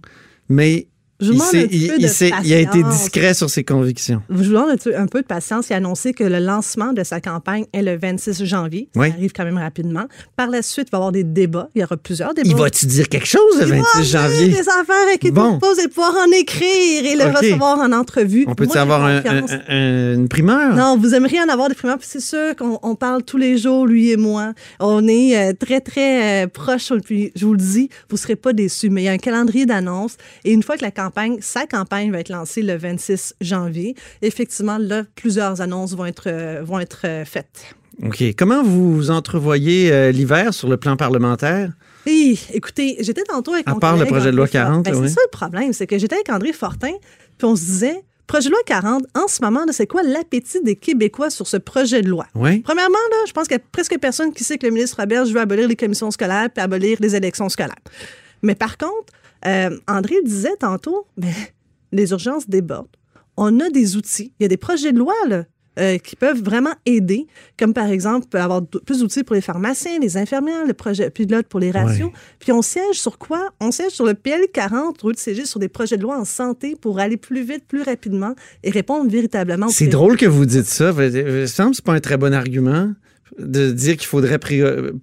mais 0.49 0.87
Je 1.19 1.31
Il, 1.31 1.33
demande 1.33 1.47
s'est- 1.49 1.57
un 1.63 1.67
il- 1.71 1.87
peu 1.87 1.93
il 1.97 2.03
de 2.03 2.07
s'est- 2.07 2.31
il 2.43 2.53
a 2.53 2.59
été 2.59 2.83
discret 2.83 3.33
sur 3.33 3.49
ses 3.49 3.63
convictions. 3.63 4.21
Je 4.29 4.35
vous 4.35 4.43
demande 4.53 4.69
un, 4.95 5.07
peu- 5.07 5.21
de 5.21 5.25
patience. 5.25 5.69
Il 5.69 5.73
a 5.73 5.77
annoncé 5.77 6.13
que 6.13 6.23
le 6.23 6.37
lancement 6.37 6.93
de 6.93 7.03
sa 7.03 7.19
campagne 7.21 7.65
est 7.73 7.81
le 7.81 7.97
26 7.97 8.45
janvier. 8.45 8.87
Ça 8.93 9.01
Oui. 9.01 9.09
arrive 9.09 9.31
quand 9.35 9.43
même 9.43 9.57
rapidement. 9.57 10.05
Par 10.35 10.47
la 10.51 10.61
suite, 10.61 10.89
il 10.89 10.91
va 10.91 10.97
y 10.97 10.99
avoir 10.99 11.11
des 11.11 11.23
débats. 11.23 11.69
Il 11.73 11.81
y 11.81 11.83
aura 11.83 11.97
plusieurs 11.97 12.35
débats. 12.35 12.47
Il 12.47 12.55
va-tu 12.55 12.85
dire 12.85 13.09
quelque 13.09 13.25
chose 13.25 13.41
le 13.59 13.63
Il 13.63 13.69
va 13.69 13.75
26 13.95 14.15
avoir 14.15 14.29
janvier? 14.31 14.47
des 14.49 14.59
affaires 14.69 15.07
et 15.11 15.17
qu'il 15.17 15.31
Bon. 15.31 15.57
pose 15.57 15.79
et 15.79 15.87
pouvoir 15.87 16.13
en 16.23 16.31
écrire 16.37 17.05
et 17.05 17.15
le 17.15 17.35
recevoir 17.35 17.79
en 17.79 17.91
entrevue. 17.93 18.45
On 18.47 18.53
peut-tu 18.53 18.77
avoir 18.77 19.03
un- 19.03 19.21
confiance. 19.23 19.51
un- 19.51 19.73
un- 19.73 20.13
une 20.13 20.29
primeur? 20.29 20.75
Non, 20.75 20.97
vous 20.99 21.15
aimeriez 21.15 21.41
en 21.41 21.49
avoir 21.49 21.67
des 21.69 21.75
primeurs. 21.75 21.97
Puis 21.97 22.07
c'est 22.11 22.19
sûr 22.19 22.55
qu'on 22.55 22.77
on 22.83 22.93
parle 22.93 23.23
tous 23.23 23.37
les 23.37 23.57
jours, 23.57 23.87
lui 23.87 24.11
et 24.11 24.17
moi. 24.17 24.53
On 24.79 25.07
est 25.07 25.35
euh, 25.35 25.53
très, 25.53 25.81
très 25.81 26.43
euh, 26.43 26.47
proches. 26.47 26.91
Puis 27.03 27.31
je 27.35 27.43
vous 27.43 27.53
le 27.53 27.57
dis, 27.59 27.89
vous 28.11 28.17
ne 28.17 28.19
serez 28.19 28.35
pas 28.35 28.53
déçus. 28.53 28.91
Mais 28.91 29.01
il 29.01 29.05
y 29.05 29.09
a 29.09 29.13
un 29.13 29.17
calendrier 29.17 29.65
d'annonces. 29.65 30.17
Et 30.45 30.51
une 30.53 30.61
fois 30.61 30.77
que 30.77 30.83
la 30.83 30.91
campagne, 30.91 31.06
sa 31.41 31.65
campagne 31.65 32.11
va 32.11 32.19
être 32.19 32.29
lancée 32.29 32.61
le 32.61 32.77
26 32.77 33.35
janvier, 33.41 33.95
effectivement, 34.21 34.77
là, 34.77 35.03
plusieurs 35.15 35.61
annonces 35.61 35.95
vont 35.95 36.05
être, 36.05 36.27
euh, 36.27 36.61
vont 36.63 36.79
être 36.79 37.01
euh, 37.05 37.25
faites. 37.25 37.75
OK. 38.03 38.23
Comment 38.37 38.63
vous 38.63 39.09
entrevoyez 39.09 39.91
euh, 39.91 40.11
l'hiver 40.11 40.53
sur 40.53 40.69
le 40.69 40.77
plan 40.77 40.95
parlementaire? 40.95 41.71
Et, 42.05 42.37
écoutez, 42.53 42.97
j'étais 42.99 43.23
tantôt 43.23 43.53
avec 43.53 43.67
À 43.67 43.73
mon 43.73 43.79
part 43.79 43.93
le 43.93 44.05
collègue 44.05 44.13
projet 44.13 44.31
de 44.31 44.37
loi 44.37 44.45
André 44.45 44.59
Fortin. 44.59 44.83
40, 44.83 44.85
Ben, 44.85 44.95
oui. 44.95 45.07
C'est 45.09 45.15
ça 45.15 45.21
le 45.23 45.31
problème, 45.31 45.73
c'est 45.73 45.87
que 45.87 45.97
j'étais 45.97 46.15
avec 46.15 46.29
André 46.29 46.53
Fortin, 46.53 46.93
puis 47.37 47.45
on 47.45 47.55
se 47.55 47.63
disait, 47.63 48.03
projet 48.27 48.49
de 48.49 48.51
loi 48.51 48.61
40, 48.65 49.03
en 49.15 49.27
ce 49.27 49.41
moment, 49.41 49.61
c'est 49.71 49.87
quoi 49.87 50.03
l'appétit 50.03 50.61
des 50.61 50.75
Québécois 50.75 51.29
sur 51.29 51.47
ce 51.47 51.57
projet 51.57 52.01
de 52.01 52.09
loi? 52.09 52.27
Oui. 52.35 52.59
Premièrement, 52.59 52.97
là, 53.11 53.17
je 53.27 53.33
pense 53.33 53.47
qu'il 53.47 53.57
y 53.57 53.59
a 53.59 53.63
presque 53.71 53.97
personne 53.99 54.31
qui 54.31 54.43
sait 54.43 54.57
que 54.57 54.65
le 54.65 54.71
ministre 54.71 54.97
Roberge 54.99 55.31
veut 55.31 55.39
abolir 55.39 55.67
les 55.67 55.75
commissions 55.75 56.11
scolaires 56.11 56.49
puis 56.53 56.63
abolir 56.63 56.97
les 56.99 57.15
élections 57.15 57.49
scolaires. 57.49 57.75
Mais 58.43 58.55
par 58.55 58.77
contre, 58.77 59.11
euh, 59.47 59.77
André 59.87 60.15
le 60.23 60.27
disait 60.27 60.55
tantôt, 60.59 61.07
les 61.91 62.11
urgences 62.11 62.49
débordent. 62.49 62.87
On 63.37 63.59
a 63.59 63.69
des 63.69 63.95
outils. 63.95 64.33
Il 64.39 64.43
y 64.43 64.45
a 64.45 64.49
des 64.49 64.57
projets 64.57 64.91
de 64.91 64.99
loi 64.99 65.13
là, 65.27 65.45
euh, 65.79 65.99
qui 65.99 66.15
peuvent 66.15 66.41
vraiment 66.41 66.73
aider, 66.87 67.27
comme 67.57 67.71
par 67.71 67.87
exemple 67.87 68.35
avoir 68.35 68.65
plus 68.65 68.99
d'outils 68.99 69.23
pour 69.23 69.35
les 69.35 69.41
pharmaciens, 69.41 69.99
les 69.99 70.17
infirmières, 70.17 70.65
le 70.65 70.73
projet 70.73 71.11
pilote 71.11 71.45
pour 71.45 71.59
les 71.59 71.69
ratios. 71.69 72.09
Puis 72.39 72.51
on 72.51 72.63
siège 72.63 72.99
sur 72.99 73.19
quoi? 73.19 73.51
On 73.59 73.69
siège 73.69 73.91
sur 73.91 74.05
le 74.05 74.15
PL 74.15 74.47
40 74.51 75.03
au 75.03 75.09
lieu 75.09 75.13
de 75.13 75.19
siéger 75.19 75.45
sur 75.45 75.59
des 75.59 75.69
projets 75.69 75.97
de 75.97 76.01
loi 76.01 76.17
en 76.17 76.25
santé 76.25 76.75
pour 76.75 76.99
aller 76.99 77.17
plus 77.17 77.43
vite, 77.43 77.65
plus 77.67 77.83
rapidement 77.83 78.33
et 78.63 78.71
répondre 78.71 79.09
véritablement 79.09 79.67
aux 79.67 79.71
C'est 79.71 79.87
drôle 79.87 80.17
que 80.17 80.25
vous 80.25 80.47
dites 80.47 80.65
ça. 80.65 80.89
Il 80.97 81.23
me 81.23 81.45
semble 81.45 81.75
pas 81.85 81.93
un 81.93 81.99
très 81.99 82.17
bon 82.17 82.33
argument 82.33 82.91
de 83.39 83.71
dire 83.71 83.97
qu'il 83.97 84.07
faudrait 84.07 84.39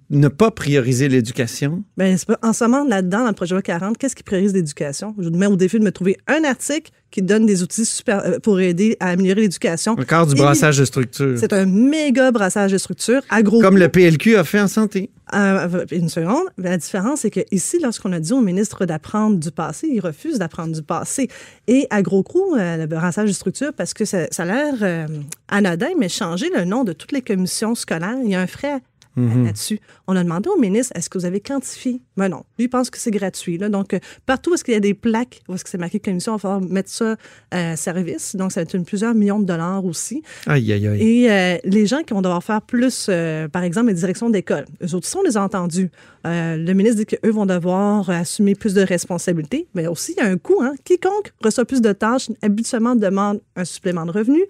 ne 0.09 0.27
pas 0.27 0.51
prioriser 0.51 1.07
l'éducation? 1.09 1.83
C'est 1.99 2.25
pas- 2.25 2.39
en 2.41 2.53
ce 2.53 2.63
moment, 2.63 2.83
là-dedans, 2.87 3.19
dans 3.21 3.27
le 3.27 3.33
projet 3.33 3.51
de 3.51 3.55
loi 3.55 3.61
40, 3.61 3.97
qu'est-ce 3.97 4.15
qui 4.15 4.23
priorise 4.23 4.53
l'éducation? 4.53 5.15
Je 5.19 5.29
vous 5.29 5.35
mets 5.37 5.45
au 5.47 5.55
défi 5.55 5.79
de 5.79 5.83
me 5.83 5.91
trouver 5.91 6.17
un 6.27 6.43
article 6.43 6.91
qui 7.11 7.21
donne 7.21 7.45
des 7.45 7.63
outils 7.63 7.85
super, 7.85 8.21
euh, 8.25 8.39
pour 8.39 8.59
aider 8.59 8.97
à 8.99 9.09
améliorer 9.09 9.41
l'éducation. 9.41 9.93
Encore 9.93 10.27
du 10.27 10.33
Et 10.35 10.37
brassage 10.37 10.77
de 10.77 10.85
structure. 10.85 11.37
C'est 11.37 11.53
un 11.53 11.65
méga 11.65 12.31
brassage 12.31 12.71
de 12.73 12.77
structure 12.77 13.21
à 13.29 13.41
gros 13.41 13.61
Comme 13.61 13.77
le 13.77 13.87
PLQ 13.87 14.35
a 14.35 14.43
fait 14.43 14.59
en 14.59 14.67
santé. 14.67 15.11
Euh, 15.35 15.85
une 15.91 16.07
seconde. 16.07 16.45
La 16.57 16.77
différence, 16.77 17.21
c'est 17.21 17.29
que 17.29 17.41
ici, 17.51 17.79
lorsqu'on 17.81 18.13
a 18.13 18.19
dit 18.19 18.31
au 18.31 18.41
ministre 18.41 18.85
d'apprendre 18.85 19.37
du 19.37 19.51
passé, 19.51 19.87
il 19.91 19.99
refuse 19.99 20.39
d'apprendre 20.39 20.73
du 20.73 20.81
passé. 20.81 21.29
Et 21.67 21.87
à 21.89 22.01
gros 22.01 22.23
coup, 22.23 22.55
euh, 22.55 22.77
le 22.77 22.85
brassage 22.85 23.27
de 23.27 23.33
structure, 23.33 23.73
parce 23.73 23.93
que 23.93 24.05
ça, 24.05 24.27
a 24.37 24.45
l'air 24.45 24.75
euh, 24.81 25.07
anodin, 25.49 25.89
mais 25.97 26.07
changer 26.07 26.49
le 26.55 26.63
nom 26.63 26.85
de 26.85 26.93
toutes 26.93 27.11
les 27.11 27.21
commissions 27.21 27.75
scolaires, 27.75 28.17
il 28.23 28.31
y 28.31 28.35
a 28.35 28.41
un 28.41 28.47
frais 28.47 28.81
là-dessus. 29.15 29.79
On 30.07 30.15
a 30.15 30.23
demandé 30.23 30.49
au 30.49 30.59
ministre, 30.59 30.93
est-ce 30.95 31.09
que 31.09 31.17
vous 31.17 31.25
avez 31.25 31.39
quantifié? 31.39 32.01
Mais 32.17 32.29
non, 32.29 32.43
lui 32.57 32.65
il 32.65 32.69
pense 32.69 32.89
que 32.89 32.97
c'est 32.97 33.11
gratuit. 33.11 33.57
Là. 33.57 33.69
Donc, 33.69 33.93
euh, 33.93 33.99
partout 34.25 34.51
où 34.51 34.53
est-ce 34.55 34.63
qu'il 34.63 34.73
y 34.73 34.77
a 34.77 34.81
des 34.81 34.93
plaques, 34.93 35.41
où 35.47 35.53
est-ce 35.53 35.63
que 35.63 35.69
c'est 35.69 35.77
marqué 35.77 35.99
commission, 35.99 36.33
il 36.33 36.35
va 36.35 36.39
falloir 36.39 36.61
mettre 36.61 36.89
ça 36.89 37.15
euh, 37.53 37.73
à 37.73 37.75
service. 37.75 38.35
Donc, 38.35 38.51
ça 38.51 38.61
va 38.61 38.63
être 38.63 38.73
une 38.73 38.85
plusieurs 38.85 39.13
millions 39.13 39.39
de 39.39 39.45
dollars 39.45 39.85
aussi. 39.85 40.23
Aïe, 40.47 40.71
aïe, 40.71 40.87
aïe. 40.87 41.01
Et 41.01 41.31
euh, 41.31 41.57
les 41.63 41.85
gens 41.85 42.01
qui 42.03 42.13
vont 42.13 42.21
devoir 42.21 42.43
faire 42.43 42.61
plus, 42.61 43.07
euh, 43.09 43.47
par 43.47 43.63
exemple, 43.63 43.87
les 43.87 43.93
directions 43.93 44.29
d'école, 44.29 44.65
eux 44.83 44.95
autres, 44.95 45.07
on 45.17 45.23
les 45.23 45.37
a 45.37 45.43
entendus. 45.43 45.89
Euh, 46.25 46.57
le 46.57 46.73
ministre 46.73 46.97
dit 46.97 47.05
qu'eux 47.05 47.31
vont 47.31 47.45
devoir 47.45 48.09
assumer 48.09 48.55
plus 48.55 48.73
de 48.73 48.81
responsabilités, 48.81 49.67
mais 49.73 49.87
aussi, 49.87 50.13
il 50.17 50.23
y 50.23 50.25
a 50.25 50.29
un 50.29 50.37
coût. 50.37 50.61
Hein? 50.61 50.73
Quiconque 50.83 51.33
reçoit 51.43 51.65
plus 51.65 51.81
de 51.81 51.91
tâches, 51.91 52.29
habituellement 52.41 52.95
demande 52.95 53.41
un 53.55 53.65
supplément 53.65 54.05
de 54.05 54.11
revenus. 54.11 54.45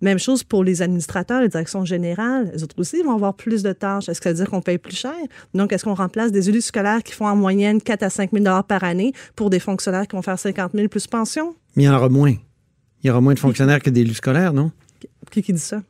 Même 0.00 0.18
chose 0.18 0.44
pour 0.44 0.62
les 0.64 0.82
administrateurs, 0.82 1.40
les 1.40 1.48
directions 1.48 1.84
générales. 1.84 2.50
Les 2.54 2.62
autres 2.62 2.78
aussi 2.78 3.02
vont 3.02 3.14
avoir 3.14 3.34
plus 3.34 3.62
de 3.62 3.72
tâches. 3.72 4.08
Est-ce 4.08 4.20
que 4.20 4.24
ça 4.24 4.30
veut 4.30 4.36
dire 4.36 4.50
qu'on 4.50 4.60
paye 4.60 4.78
plus 4.78 4.96
cher? 4.96 5.14
Donc, 5.54 5.72
est-ce 5.72 5.84
qu'on 5.84 5.94
remplace 5.94 6.30
des 6.30 6.48
élus 6.48 6.62
scolaires 6.62 7.02
qui 7.02 7.12
font 7.12 7.26
en 7.26 7.36
moyenne 7.36 7.80
4 7.80 8.02
à 8.04 8.10
5 8.10 8.30
000 8.32 8.44
par 8.62 8.84
année 8.84 9.12
pour 9.34 9.50
des 9.50 9.58
fonctionnaires 9.58 10.06
qui 10.06 10.14
vont 10.14 10.22
faire 10.22 10.38
50 10.38 10.72
000 10.74 10.88
plus 10.88 11.06
pension? 11.06 11.54
Mais 11.74 11.84
il 11.84 11.86
y 11.86 11.88
en 11.88 11.94
aura 11.94 12.08
moins. 12.08 12.34
Il 13.02 13.06
y 13.06 13.10
aura 13.10 13.20
moins 13.20 13.34
de 13.34 13.38
fonctionnaires 13.38 13.80
que 13.80 13.90
d'élus 13.90 14.14
scolaires, 14.14 14.52
non? 14.52 14.70
Qui, 15.30 15.42
qui 15.42 15.52
dit 15.52 15.60
ça? 15.60 15.82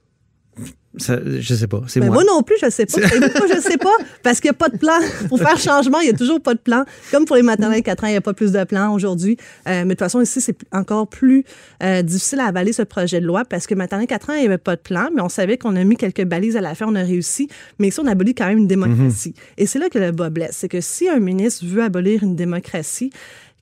Ça, 0.98 1.18
je 1.24 1.54
sais 1.54 1.66
pas. 1.66 1.82
C'est 1.86 2.00
Ben, 2.00 2.06
moi. 2.06 2.16
moi 2.16 2.24
non 2.24 2.42
plus, 2.42 2.56
je 2.62 2.70
sais 2.70 2.86
pas. 2.86 3.00
Et 3.14 3.20
Moi, 3.20 3.46
je 3.54 3.60
sais 3.60 3.78
pas, 3.78 3.96
parce 4.22 4.40
qu'il 4.40 4.50
n'y 4.50 4.56
a 4.56 4.58
pas 4.58 4.68
de 4.68 4.76
plan. 4.76 4.98
Pour 5.28 5.38
faire 5.38 5.58
changement, 5.58 6.00
il 6.00 6.08
n'y 6.08 6.14
a 6.14 6.16
toujours 6.16 6.40
pas 6.40 6.54
de 6.54 6.58
plan. 6.58 6.84
Comme 7.10 7.24
pour 7.24 7.36
les 7.36 7.42
maternelles 7.42 7.82
4 7.82 8.04
ans, 8.04 8.06
il 8.08 8.12
n'y 8.12 8.16
a 8.16 8.20
pas 8.20 8.34
plus 8.34 8.52
de 8.52 8.64
plan 8.64 8.92
aujourd'hui. 8.92 9.36
Euh, 9.66 9.82
mais 9.82 9.84
de 9.84 9.90
toute 9.90 10.00
façon, 10.00 10.20
ici, 10.20 10.40
c'est 10.40 10.56
encore 10.72 11.08
plus 11.08 11.44
euh, 11.82 12.02
difficile 12.02 12.40
à 12.40 12.46
avaler 12.46 12.72
ce 12.72 12.82
projet 12.82 13.20
de 13.20 13.26
loi 13.26 13.44
parce 13.44 13.66
que 13.66 13.74
maternelle 13.74 14.06
4 14.06 14.30
ans, 14.30 14.34
il 14.34 14.40
n'y 14.40 14.46
avait 14.46 14.58
pas 14.58 14.76
de 14.76 14.80
plan, 14.80 15.08
mais 15.14 15.22
on 15.22 15.28
savait 15.28 15.56
qu'on 15.56 15.76
a 15.76 15.84
mis 15.84 15.96
quelques 15.96 16.24
balises 16.24 16.56
à 16.56 16.60
la 16.60 16.74
fin, 16.74 16.86
on 16.88 16.94
a 16.94 17.02
réussi. 17.02 17.48
Mais 17.78 17.88
ici, 17.88 18.00
on 18.00 18.06
abolit 18.06 18.34
quand 18.34 18.46
même 18.46 18.58
une 18.58 18.66
démocratie. 18.66 19.34
Et 19.56 19.66
c'est 19.66 19.78
là 19.78 19.88
que 19.88 19.98
le 19.98 20.12
bas 20.12 20.30
blesse. 20.30 20.56
C'est 20.58 20.68
que 20.68 20.80
si 20.80 21.08
un 21.08 21.20
ministre 21.20 21.64
veut 21.66 21.82
abolir 21.82 22.22
une 22.22 22.36
démocratie, 22.36 23.10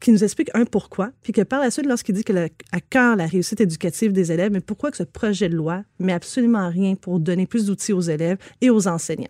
qui 0.01 0.13
nous 0.13 0.25
explique 0.25 0.51
un 0.55 0.65
pourquoi, 0.65 1.11
puis 1.23 1.33
que 1.33 1.43
par 1.43 1.61
la 1.61 1.71
suite, 1.71 1.87
lorsqu'il 1.87 2.15
dit 2.15 2.25
que 2.25 2.33
le, 2.33 2.49
à 2.73 2.81
cœur 2.81 3.17
la 3.17 3.27
réussite 3.27 3.61
éducative 3.61 4.13
des 4.13 4.33
élèves, 4.33 4.53
mais 4.53 4.61
pourquoi 4.61 4.91
que 4.91 4.97
ce 4.97 5.03
projet 5.03 5.49
de 5.49 5.57
loi 5.57 5.83
met 5.99 6.13
absolument 6.13 6.69
rien 6.69 6.95
pour 6.95 7.19
donner 7.19 7.47
plus 7.47 7.67
d'outils 7.67 7.93
aux 7.93 8.01
élèves 8.01 8.39
et 8.61 8.71
aux 8.71 8.89
enseignants? 8.89 9.29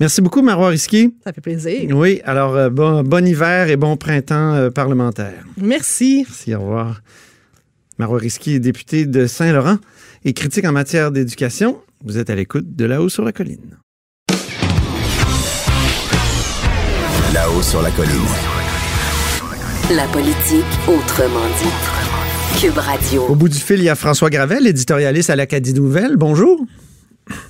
Merci 0.00 0.22
beaucoup, 0.22 0.42
Marois 0.42 0.68
Risky. 0.68 1.14
Ça 1.24 1.32
fait 1.32 1.40
plaisir. 1.40 1.94
Oui, 1.94 2.20
alors 2.24 2.56
euh, 2.56 2.70
bon, 2.70 3.02
bon 3.02 3.26
hiver 3.26 3.68
et 3.68 3.76
bon 3.76 3.96
printemps 3.96 4.54
euh, 4.54 4.70
parlementaire. 4.70 5.44
Merci. 5.58 6.24
Merci, 6.26 6.54
au 6.54 6.60
revoir. 6.60 7.02
Marois 7.98 8.18
Risky 8.18 8.54
est 8.54 8.60
député 8.60 9.06
de 9.06 9.26
Saint-Laurent 9.26 9.78
et 10.24 10.32
critique 10.32 10.64
en 10.64 10.72
matière 10.72 11.12
d'éducation. 11.12 11.80
Vous 12.04 12.18
êtes 12.18 12.30
à 12.30 12.34
l'écoute 12.34 12.76
de 12.76 12.84
là-haut 12.84 13.08
sur 13.08 13.24
la 13.24 13.32
colline. 13.32 13.78
Là-haut 17.32 17.62
sur 17.62 17.82
la 17.82 17.90
colline. 17.90 18.55
La 19.94 20.02
politique 20.08 20.64
autrement 20.88 21.46
dit. 21.60 22.60
Cube 22.60 22.76
Radio. 22.76 23.22
Au 23.28 23.36
bout 23.36 23.48
du 23.48 23.56
fil, 23.56 23.78
il 23.78 23.84
y 23.84 23.88
a 23.88 23.94
François 23.94 24.30
Gravel, 24.30 24.66
éditorialiste 24.66 25.30
à 25.30 25.36
l'Acadie 25.36 25.74
Nouvelle. 25.74 26.16
Bonjour. 26.16 26.58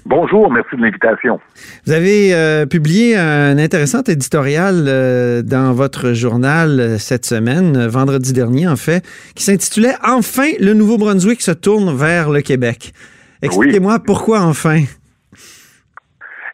Bonjour, 0.04 0.50
merci 0.50 0.76
de 0.76 0.82
l'invitation. 0.82 1.40
Vous 1.86 1.92
avez 1.92 2.34
euh, 2.34 2.66
publié 2.66 3.16
un 3.16 3.56
intéressant 3.56 4.02
éditorial 4.02 4.84
euh, 4.86 5.40
dans 5.40 5.72
votre 5.72 6.12
journal 6.12 6.78
euh, 6.78 6.98
cette 6.98 7.24
semaine, 7.24 7.86
vendredi 7.86 8.34
dernier 8.34 8.68
en 8.68 8.76
fait, 8.76 9.02
qui 9.34 9.42
s'intitulait 9.42 9.94
Enfin, 10.06 10.50
le 10.60 10.74
Nouveau-Brunswick 10.74 11.40
se 11.40 11.52
tourne 11.52 11.96
vers 11.96 12.28
le 12.28 12.42
Québec. 12.42 12.92
Expliquez-moi 13.40 14.00
pourquoi 14.00 14.42
enfin. 14.42 14.82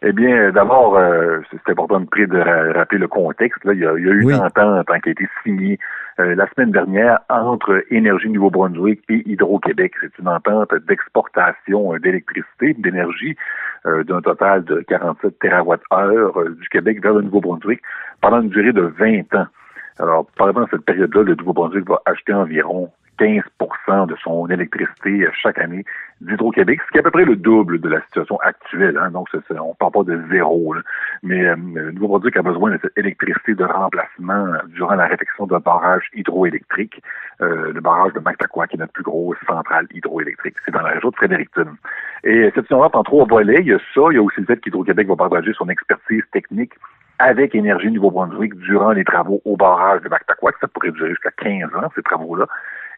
Eh 0.05 0.11
bien, 0.11 0.51
d'abord, 0.51 0.97
euh, 0.97 1.39
c'est 1.49 1.71
important 1.71 2.01
de, 2.01 2.25
de 2.25 2.37
ra- 2.37 2.73
rappeler 2.77 2.99
le 2.99 3.07
contexte. 3.07 3.63
Là. 3.63 3.73
Il, 3.73 3.79
y 3.79 3.85
a, 3.85 3.93
il 3.97 4.05
y 4.05 4.09
a 4.09 4.13
eu 4.13 4.25
Oui. 4.25 4.33
une 4.33 4.41
entente 4.41 4.89
hein, 4.89 4.99
qui 4.99 5.09
a 5.09 5.11
été 5.13 5.27
signée 5.43 5.79
euh, 6.19 6.35
la 6.35 6.45
semaine 6.49 6.71
dernière 6.71 7.19
entre 7.29 7.83
Énergie 7.89 8.29
Nouveau-Brunswick 8.29 9.01
et 9.09 9.23
Hydro-Québec. 9.29 9.93
C'est 10.01 10.19
une 10.19 10.27
entente 10.27 10.73
d'exportation 10.89 11.95
d'électricité, 11.97 12.73
d'énergie, 12.77 13.35
euh, 13.85 14.03
d'un 14.03 14.21
total 14.21 14.65
de 14.65 14.81
47 14.89 15.39
TWh 15.39 16.49
du 16.59 16.69
Québec 16.69 17.01
vers 17.01 17.13
le 17.13 17.21
Nouveau-Brunswick 17.21 17.81
pendant 18.21 18.41
une 18.41 18.49
durée 18.49 18.73
de 18.73 18.81
20 18.81 19.33
ans. 19.35 19.47
Alors, 19.99 20.25
pendant 20.35 20.67
cette 20.67 20.83
période-là, 20.85 21.21
le 21.23 21.35
Nouveau-Brunswick 21.35 21.87
va 21.87 22.01
acheter 22.05 22.33
environ 22.33 22.89
15% 23.19 24.07
de 24.07 24.15
son 24.23 24.47
électricité 24.47 25.23
euh, 25.23 25.31
chaque 25.33 25.59
année 25.59 25.83
d'Hydro-Québec, 26.21 26.79
ce 26.85 26.91
qui 26.91 26.97
est 26.97 26.99
à 26.99 27.03
peu 27.03 27.11
près 27.11 27.25
le 27.25 27.35
double 27.35 27.79
de 27.79 27.89
la 27.89 28.01
situation 28.03 28.37
actuelle. 28.41 28.97
Hein. 28.97 29.11
Donc, 29.11 29.27
on 29.33 29.69
ne 29.69 29.73
parle 29.73 29.91
pas 29.91 30.03
de 30.03 30.21
zéro. 30.31 30.73
là. 30.73 30.81
Mais 31.21 31.45
euh, 31.45 31.55
le 31.55 31.91
Nouveau-Brunswick 31.91 32.37
a 32.37 32.41
besoin 32.41 32.71
de 32.71 32.79
cette 32.81 32.97
électricité 32.97 33.55
de 33.55 33.63
remplacement 33.63 34.45
euh, 34.47 34.57
durant 34.67 34.95
la 34.95 35.07
réfection 35.07 35.47
d'un 35.47 35.59
barrage 35.59 36.09
hydroélectrique, 36.13 37.01
euh, 37.41 37.71
le 37.73 37.81
barrage 37.81 38.13
de 38.13 38.19
Mactaquois, 38.19 38.67
qui 38.67 38.77
est 38.77 38.79
notre 38.79 38.93
plus 38.93 39.03
grosse 39.03 39.37
centrale 39.47 39.87
hydroélectrique. 39.93 40.55
C'est 40.65 40.71
dans 40.71 40.81
la 40.81 40.91
région 40.91 41.09
de 41.09 41.15
Fredericton. 41.15 41.67
Et 42.23 42.43
euh, 42.43 42.51
cette 42.55 42.69
union 42.69 42.83
en 42.83 43.03
trois 43.03 43.25
volets. 43.25 43.61
Il 43.61 43.67
y 43.67 43.73
a 43.73 43.79
ça, 43.93 44.01
il 44.11 44.15
y 44.15 44.17
a 44.17 44.21
aussi 44.21 44.39
le 44.39 44.45
fait 44.45 44.59
qu'Hydro-Québec 44.59 45.07
va 45.07 45.15
partager 45.15 45.53
son 45.53 45.69
expertise 45.69 46.23
technique 46.31 46.73
avec 47.23 47.55
Énergie 47.55 47.89
Nouveau-Brunswick 47.89 48.53
durant 48.55 48.91
les 48.91 49.05
travaux 49.05 49.41
au 49.45 49.55
barrage 49.55 50.01
de 50.01 50.09
Mactaquac. 50.09 50.55
Ça 50.59 50.67
pourrait 50.67 50.91
durer 50.91 51.11
jusqu'à 51.11 51.31
15 51.31 51.73
ans, 51.75 51.89
ces 51.95 52.03
travaux-là. 52.03 52.47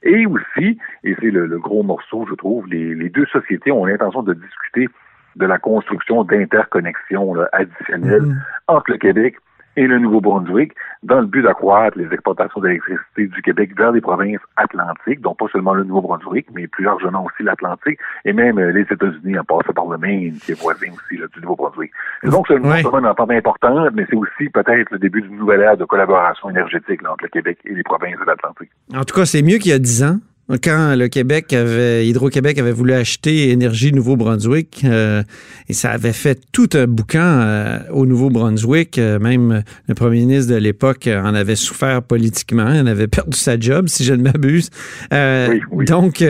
Et 0.01 0.25
aussi, 0.25 0.79
et 1.03 1.15
c'est 1.19 1.29
le, 1.29 1.45
le 1.45 1.59
gros 1.59 1.83
morceau, 1.83 2.25
je 2.27 2.33
trouve, 2.33 2.67
les, 2.67 2.95
les 2.95 3.09
deux 3.09 3.27
sociétés 3.27 3.71
ont 3.71 3.85
l'intention 3.85 4.23
de 4.23 4.33
discuter 4.33 4.89
de 5.35 5.45
la 5.45 5.59
construction 5.59 6.23
d'interconnexions 6.23 7.35
additionnelles 7.51 8.35
entre 8.67 8.91
le 8.91 8.97
Québec 8.97 9.35
et 9.77 9.87
le 9.87 9.99
Nouveau-Brunswick 9.99 10.73
dans 11.03 11.19
le 11.19 11.25
but 11.27 11.41
d'accroître 11.43 11.97
les 11.97 12.05
exportations 12.13 12.61
d'électricité 12.61 13.27
du 13.27 13.41
Québec 13.41 13.71
vers 13.77 13.91
les 13.91 14.01
provinces 14.01 14.39
atlantiques, 14.55 15.21
donc 15.21 15.37
pas 15.37 15.47
seulement 15.51 15.73
le 15.73 15.83
Nouveau-Brunswick, 15.83 16.47
mais 16.53 16.67
plus 16.67 16.83
largement 16.85 17.23
aussi 17.25 17.43
l'Atlantique, 17.43 17.99
et 18.25 18.33
même 18.33 18.57
euh, 18.57 18.71
les 18.71 18.81
États-Unis 18.81 19.37
en 19.39 19.43
passant 19.43 19.73
par 19.73 19.87
le 19.87 19.97
Maine, 19.97 20.33
qui 20.43 20.51
est 20.53 20.61
voisin 20.61 20.87
aussi 20.93 21.17
là, 21.17 21.27
du 21.33 21.41
Nouveau-Brunswick. 21.41 21.91
C'est 22.23 22.29
donc 22.29 22.47
seulement 22.47 22.69
Ouais. 22.69 22.81
une 22.81 23.05
entente 23.05 23.31
importante, 23.31 23.89
mais 23.93 24.05
c'est 24.09 24.15
aussi 24.15 24.49
peut-être 24.49 24.89
le 24.91 24.99
début 24.99 25.21
d'une 25.21 25.37
nouvelle 25.37 25.61
ère 25.61 25.77
de 25.77 25.85
collaboration 25.85 26.49
énergétique 26.49 27.01
là, 27.01 27.11
entre 27.13 27.23
le 27.25 27.29
Québec 27.29 27.57
et 27.65 27.73
les 27.73 27.83
provinces 27.83 28.19
de 28.19 28.25
l'Atlantique. 28.25 28.69
En 28.95 29.03
tout 29.03 29.15
cas, 29.15 29.25
c'est 29.25 29.41
mieux 29.41 29.57
qu'il 29.57 29.71
y 29.71 29.73
a 29.75 29.79
10 29.79 30.03
ans. 30.03 30.17
Quand 30.61 30.95
le 30.95 31.07
Québec 31.07 31.53
avait, 31.53 32.07
Hydro-Québec 32.07 32.59
avait 32.59 32.71
voulu 32.71 32.93
acheter 32.93 33.49
Énergie 33.49 33.91
Nouveau-Brunswick, 33.91 34.81
euh, 34.83 35.23
et 35.69 35.73
ça 35.73 35.89
avait 35.89 36.13
fait 36.13 36.39
tout 36.51 36.69
un 36.73 36.85
boucan 36.85 37.19
euh, 37.19 37.79
au 37.91 38.05
Nouveau-Brunswick. 38.05 38.99
Euh, 38.99 39.17
même 39.17 39.63
le 39.87 39.95
premier 39.95 40.19
ministre 40.19 40.53
de 40.53 40.57
l'époque 40.57 41.09
en 41.11 41.33
avait 41.33 41.55
souffert 41.55 42.03
politiquement. 42.03 42.71
Il 42.71 42.81
en 42.81 42.85
avait 42.85 43.07
perdu 43.07 43.35
sa 43.35 43.59
job, 43.59 43.87
si 43.87 44.03
je 44.03 44.13
ne 44.13 44.21
m'abuse. 44.21 44.69
Oui, 45.11 45.61
oui. 45.71 45.85
Donc, 45.85 46.23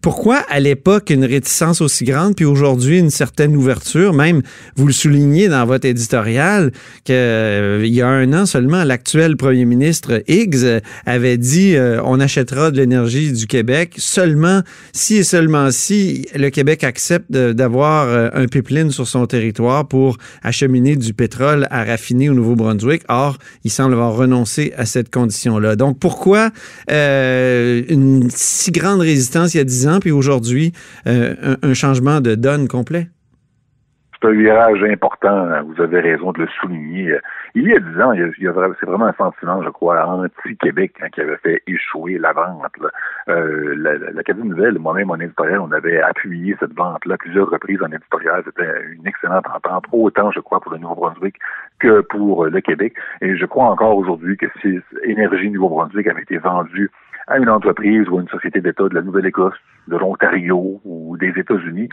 pourquoi 0.00 0.36
à 0.48 0.58
l'époque 0.58 1.10
une 1.10 1.26
réticence 1.26 1.82
aussi 1.82 2.04
grande, 2.04 2.36
puis 2.36 2.46
aujourd'hui 2.46 3.00
une 3.00 3.10
certaine 3.10 3.54
ouverture? 3.54 4.14
Même, 4.14 4.40
vous 4.76 4.86
le 4.86 4.94
soulignez 4.94 5.48
dans 5.48 5.66
votre 5.66 5.84
éditorial, 5.84 6.72
qu'il 7.04 7.14
y 7.14 8.00
a 8.00 8.08
un 8.08 8.32
an 8.32 8.46
seulement, 8.46 8.82
l'actuel 8.82 9.36
premier 9.36 9.66
ministre 9.66 10.22
Higgs 10.26 10.80
avait 11.04 11.36
dit 11.36 11.76
on 12.02 12.18
de 12.46 12.76
l'énergie 12.76 13.32
du 13.32 13.46
Québec 13.46 13.94
seulement 13.98 14.62
si 14.92 15.16
et 15.16 15.22
seulement 15.24 15.70
si 15.70 16.26
le 16.34 16.48
Québec 16.50 16.84
accepte 16.84 17.30
d'avoir 17.30 18.08
euh, 18.08 18.28
un 18.32 18.46
pipeline 18.46 18.90
sur 18.90 19.06
son 19.06 19.26
territoire 19.26 19.86
pour 19.86 20.16
acheminer 20.42 20.96
du 20.96 21.12
pétrole 21.12 21.66
à 21.70 21.84
raffiner 21.84 22.30
au 22.30 22.34
Nouveau-Brunswick. 22.34 23.02
Or, 23.08 23.38
il 23.64 23.70
semble 23.70 23.94
avoir 23.94 24.16
renoncé 24.16 24.72
à 24.76 24.86
cette 24.86 25.10
condition-là. 25.10 25.76
Donc, 25.76 25.98
pourquoi 25.98 26.50
euh, 26.90 27.82
une 27.88 28.28
si 28.30 28.70
grande 28.70 29.00
résistance 29.00 29.54
il 29.54 29.58
y 29.58 29.60
a 29.60 29.64
10 29.64 29.88
ans, 29.88 30.00
puis 30.00 30.12
aujourd'hui, 30.12 30.72
euh, 31.06 31.56
un 31.62 31.74
changement 31.74 32.20
de 32.20 32.34
donne 32.34 32.68
complet? 32.68 33.08
C'est 34.20 34.28
un 34.28 34.32
virage 34.32 34.82
important, 34.82 35.28
hein, 35.28 35.62
vous 35.62 35.80
avez 35.82 36.00
raison 36.00 36.32
de 36.32 36.40
le 36.42 36.48
souligner. 36.60 37.12
Euh, 37.12 37.20
Il 37.54 37.68
y 37.68 37.74
a 37.74 37.78
dix 37.78 38.00
ans, 38.00 38.12
c'est 38.80 38.86
vraiment 38.86 39.06
un 39.06 39.12
sentiment, 39.14 39.62
je 39.62 39.68
crois, 39.70 40.06
anti-Québec 40.06 40.92
hein, 41.02 41.08
qui 41.12 41.20
avait 41.20 41.36
fait 41.38 41.62
échouer 41.66 42.18
la 42.18 42.32
vente. 42.32 42.62
Euh, 43.28 43.74
la- 43.76 43.98
la- 43.98 44.10
L'Académie 44.12 44.48
Nouvelle, 44.48 44.78
moi-même 44.78 45.10
en 45.10 45.16
éditorial, 45.16 45.60
on 45.60 45.70
avait 45.72 46.00
appuyé 46.00 46.56
cette 46.60 46.74
vente-là 46.74 47.16
plusieurs 47.18 47.48
reprises 47.50 47.82
en 47.82 47.90
éditorial. 47.92 48.42
C'était 48.44 48.70
une 48.92 49.06
excellente 49.06 49.46
entente, 49.54 49.84
autant, 49.92 50.30
je 50.30 50.40
crois, 50.40 50.60
pour 50.60 50.72
le 50.72 50.78
Nouveau-Brunswick 50.78 51.36
que 51.78 52.00
pour 52.00 52.46
le 52.46 52.60
Québec. 52.60 52.94
Et 53.20 53.36
je 53.36 53.44
crois 53.46 53.66
encore 53.66 53.96
aujourd'hui 53.96 54.36
que 54.36 54.46
si 54.62 54.80
Énergie 55.04 55.50
Nouveau-Brunswick 55.50 56.06
avait 56.06 56.22
été 56.22 56.38
vendue 56.38 56.90
à 57.26 57.38
une 57.38 57.48
entreprise 57.48 58.08
ou 58.08 58.18
à 58.18 58.22
une 58.22 58.28
société 58.28 58.60
d'État 58.60 58.88
de 58.88 58.94
la 58.94 59.02
Nouvelle-Écosse, 59.02 59.56
de 59.88 59.96
l'Ontario 59.96 60.80
ou 60.84 61.16
des 61.16 61.32
États-Unis, 61.36 61.88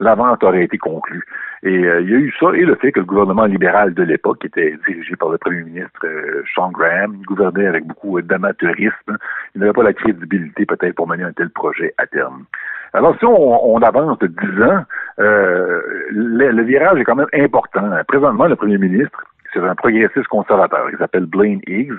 la 0.00 0.14
vente 0.14 0.42
aurait 0.44 0.64
été 0.64 0.78
conclue. 0.78 1.24
Et 1.62 1.84
euh, 1.84 2.00
il 2.00 2.10
y 2.10 2.14
a 2.14 2.18
eu 2.18 2.32
ça 2.38 2.46
et 2.54 2.64
le 2.64 2.76
fait 2.76 2.92
que 2.92 3.00
le 3.00 3.06
gouvernement 3.06 3.46
libéral 3.46 3.94
de 3.94 4.02
l'époque, 4.02 4.40
qui 4.40 4.46
était 4.46 4.76
dirigé 4.86 5.16
par 5.16 5.30
le 5.30 5.38
premier 5.38 5.62
ministre 5.62 6.00
euh, 6.04 6.42
Sean 6.54 6.70
Graham, 6.70 7.16
gouvernait 7.26 7.66
avec 7.66 7.84
beaucoup 7.84 8.20
d'amateurisme. 8.22 9.18
Il 9.54 9.60
n'avait 9.60 9.72
pas 9.72 9.82
la 9.82 9.92
crédibilité 9.92 10.66
peut-être 10.66 10.94
pour 10.94 11.08
mener 11.08 11.24
un 11.24 11.32
tel 11.32 11.50
projet 11.50 11.94
à 11.98 12.06
terme. 12.06 12.44
Alors 12.92 13.16
si 13.18 13.24
on, 13.26 13.82
avance 13.82 14.18
de 14.20 14.28
10 14.28 14.62
ans, 14.62 14.84
euh, 15.18 15.80
le 16.10 16.62
virage 16.62 16.98
est 16.98 17.04
quand 17.04 17.16
même 17.16 17.26
important. 17.34 17.90
Présentement, 18.06 18.46
le 18.46 18.56
premier 18.56 18.78
ministre, 18.78 19.24
c'est 19.52 19.60
un 19.60 19.74
progressiste 19.74 20.26
conservateur. 20.28 20.88
Il 20.90 20.98
s'appelle 20.98 21.26
Blaine 21.26 21.60
Higgs. 21.66 21.94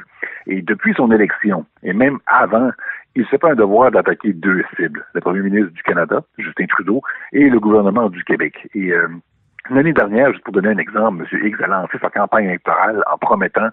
Et 0.47 0.61
depuis 0.61 0.93
son 0.95 1.11
élection, 1.11 1.65
et 1.83 1.93
même 1.93 2.19
avant, 2.27 2.71
il 3.15 3.25
se 3.25 3.29
fait 3.29 3.43
un 3.45 3.55
devoir 3.55 3.91
d'attaquer 3.91 4.33
deux 4.33 4.63
cibles. 4.75 5.05
Le 5.13 5.21
premier 5.21 5.41
ministre 5.41 5.71
du 5.71 5.83
Canada, 5.83 6.21
Justin 6.37 6.65
Trudeau, 6.67 7.01
et 7.33 7.49
le 7.49 7.59
gouvernement 7.59 8.09
du 8.09 8.23
Québec. 8.23 8.67
Et 8.73 8.91
euh, 8.91 9.07
l'année 9.69 9.93
dernière, 9.93 10.31
juste 10.31 10.43
pour 10.43 10.53
donner 10.53 10.69
un 10.69 10.77
exemple, 10.77 11.25
M. 11.31 11.45
Higgs 11.45 11.61
a 11.63 11.67
lancé 11.67 11.97
sa 12.01 12.09
campagne 12.09 12.45
électorale 12.45 13.03
en 13.11 13.17
promettant 13.17 13.69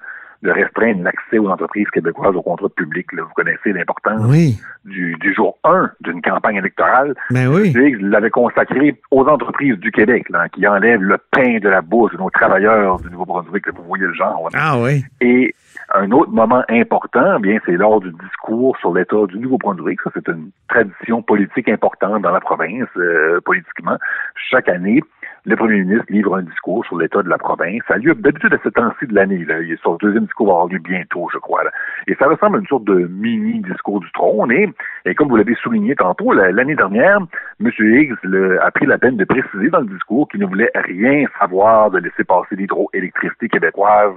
de 0.47 0.53
restreindre 0.53 1.03
l'accès 1.03 1.39
aux 1.39 1.49
entreprises 1.49 1.89
québécoises 1.91 2.35
au 2.37 2.43
contrat 2.43 2.69
public. 2.71 3.13
Là, 3.13 3.23
vous 3.25 3.35
connaissez 3.35 3.73
l'importance 3.73 4.23
Oui, 4.29 4.59
du, 4.85 5.15
du 5.21 5.35
jour 5.35 5.59
1 5.65 5.91
d'une 6.01 6.23
campagne 6.23 6.57
électorale. 6.57 7.15
ben 7.31 7.49
oui. 7.49 7.75
L'avait 8.01 8.31
consacré 8.31 9.01
aux 9.11 9.27
entreprises 9.27 9.77
du 9.79 9.91
Québec, 9.91 10.29
là, 10.31 10.49
qui 10.49 10.67
enlèvent 10.67 11.03
le 11.03 11.19
pain 11.31 11.59
de 11.59 11.69
la 11.69 11.83
bouche 11.83 12.13
de 12.13 12.19
nos 12.19 12.31
travailleurs 12.31 12.99
du 13.01 13.11
Nouveau-Brunswick. 13.11 13.69
Vous 13.75 13.83
voyez 13.85 14.05
le 14.07 14.15
genre. 14.15 14.49
là. 14.53 14.59
Ah 14.61 14.79
oui. 14.81 15.05
Et 15.21 15.55
un 15.95 16.11
autre 16.13 16.31
moment 16.31 16.63
important, 16.69 17.37
eh 17.39 17.41
bien, 17.41 17.59
c'est 17.67 17.73
lors 17.77 18.01
du 18.01 18.11
discours 18.13 18.77
sur 18.79 18.95
l'État 18.95 19.27
du 19.29 19.39
Nouveau-Brunswick. 19.39 20.01
Ça, 20.03 20.11
c'est 20.15 20.29
une 20.29 20.51
tradition 20.69 21.23
politique 21.23 21.69
importante 21.69 22.23
dans 22.23 22.33
la 22.33 22.41
province, 22.41 22.89
euh, 22.97 23.41
politiquement. 23.45 23.97
Chaque 24.51 24.69
année, 24.69 25.03
le 25.47 25.55
premier 25.55 25.79
ministre 25.81 26.07
livre 26.09 26.37
un 26.37 26.43
discours 26.43 26.85
sur 26.85 26.99
l'état 26.99 27.23
de 27.23 27.29
la 27.29 27.39
province. 27.39 27.81
Ça 27.87 27.95
a 27.95 27.99
lieu 27.99 28.15
d'habitude 28.15 28.53
à 28.53 28.59
ce 28.65 28.69
temps-ci 28.69 29.07
de 29.07 29.15
l'année. 29.15 29.45
Là. 29.45 29.55
Son 29.81 29.95
deuxième 29.95 30.25
discours 30.25 30.49
va 30.49 30.53
avoir 30.55 30.67
lieu 30.67 30.81
bientôt, 30.81 31.29
je 31.33 31.39
crois. 31.39 31.63
Et 32.09 32.17
ça 32.17 32.27
ressemble 32.27 32.57
à 32.57 32.61
une 32.61 32.67
sorte 32.67 32.85
de 32.85 33.07
mini-discours 33.07 34.01
du 34.01 34.11
trône. 34.11 34.51
Et, 34.51 35.15
comme 35.15 35.29
vous 35.29 35.37
l'avez 35.37 35.55
souligné 35.55 35.95
tantôt, 35.95 36.33
la- 36.33 36.51
l'année 36.51 36.75
dernière, 36.75 37.19
M. 37.61 37.71
Higgs 37.79 38.15
a 38.61 38.71
pris 38.73 38.87
la 38.87 38.99
peine 38.99 39.17
de 39.17 39.25
préciser 39.25 39.71
dans 39.71 39.81
le 39.81 39.87
discours 39.87 40.29
qu'il 40.29 40.41
ne 40.41 40.47
voulait 40.47 40.71
rien 40.75 41.27
savoir 41.39 41.93
de 41.93 41.99
laisser 41.99 42.25
passer 42.25 42.57
l'hydroélectricité 42.57 43.49
québécoise 43.49 44.15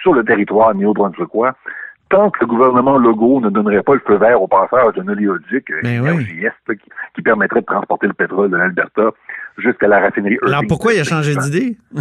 sur 0.00 0.14
le 0.14 0.22
territoire 0.22 0.72
néo-brunswickois 0.76 1.54
tant 2.08 2.30
que 2.30 2.38
le 2.40 2.46
gouvernement 2.46 2.98
Legault 2.98 3.40
ne 3.40 3.50
donnerait 3.50 3.82
pas 3.82 3.94
le 3.94 4.00
feu 4.06 4.16
vert 4.16 4.40
au 4.42 4.48
passage 4.48 4.94
d'un 4.96 5.08
oléoduc 5.08 5.70
euh, 5.70 5.80
Ben 5.82 6.00
oui. 6.00 6.08
énergie 6.10 6.44
est 6.44 6.74
qui, 6.76 6.88
qui 7.14 7.22
permettrait 7.22 7.60
de 7.60 7.66
transporter 7.66 8.06
le 8.06 8.12
pétrole 8.14 8.50
de 8.50 8.56
l'Alberta 8.56 9.10
jusqu'à 9.58 9.88
la 9.88 10.00
raffinerie 10.00 10.38
Alors 10.42 10.54
Irving. 10.56 10.68
pourquoi 10.68 10.94
il 10.94 11.00
a 11.00 11.04
changé 11.04 11.34
d'idée? 11.36 11.76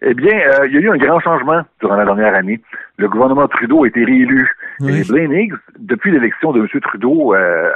Eh 0.00 0.14
bien, 0.14 0.32
euh, 0.38 0.66
il 0.68 0.74
y 0.74 0.76
a 0.76 0.80
eu 0.80 0.90
un 0.90 0.96
grand 0.96 1.18
changement 1.18 1.62
durant 1.80 1.96
la 1.96 2.04
dernière 2.04 2.32
année. 2.32 2.60
Le 2.98 3.08
gouvernement 3.08 3.48
Trudeau 3.48 3.82
a 3.82 3.88
été 3.88 4.04
réélu. 4.04 4.48
Oui. 4.78 5.00
Et 5.00 5.04
Blaine 5.04 5.32
Higgs, 5.32 5.56
depuis 5.80 6.12
l'élection 6.12 6.52
de 6.52 6.60
M. 6.60 6.68
Trudeau, 6.80 7.34
euh, 7.34 7.68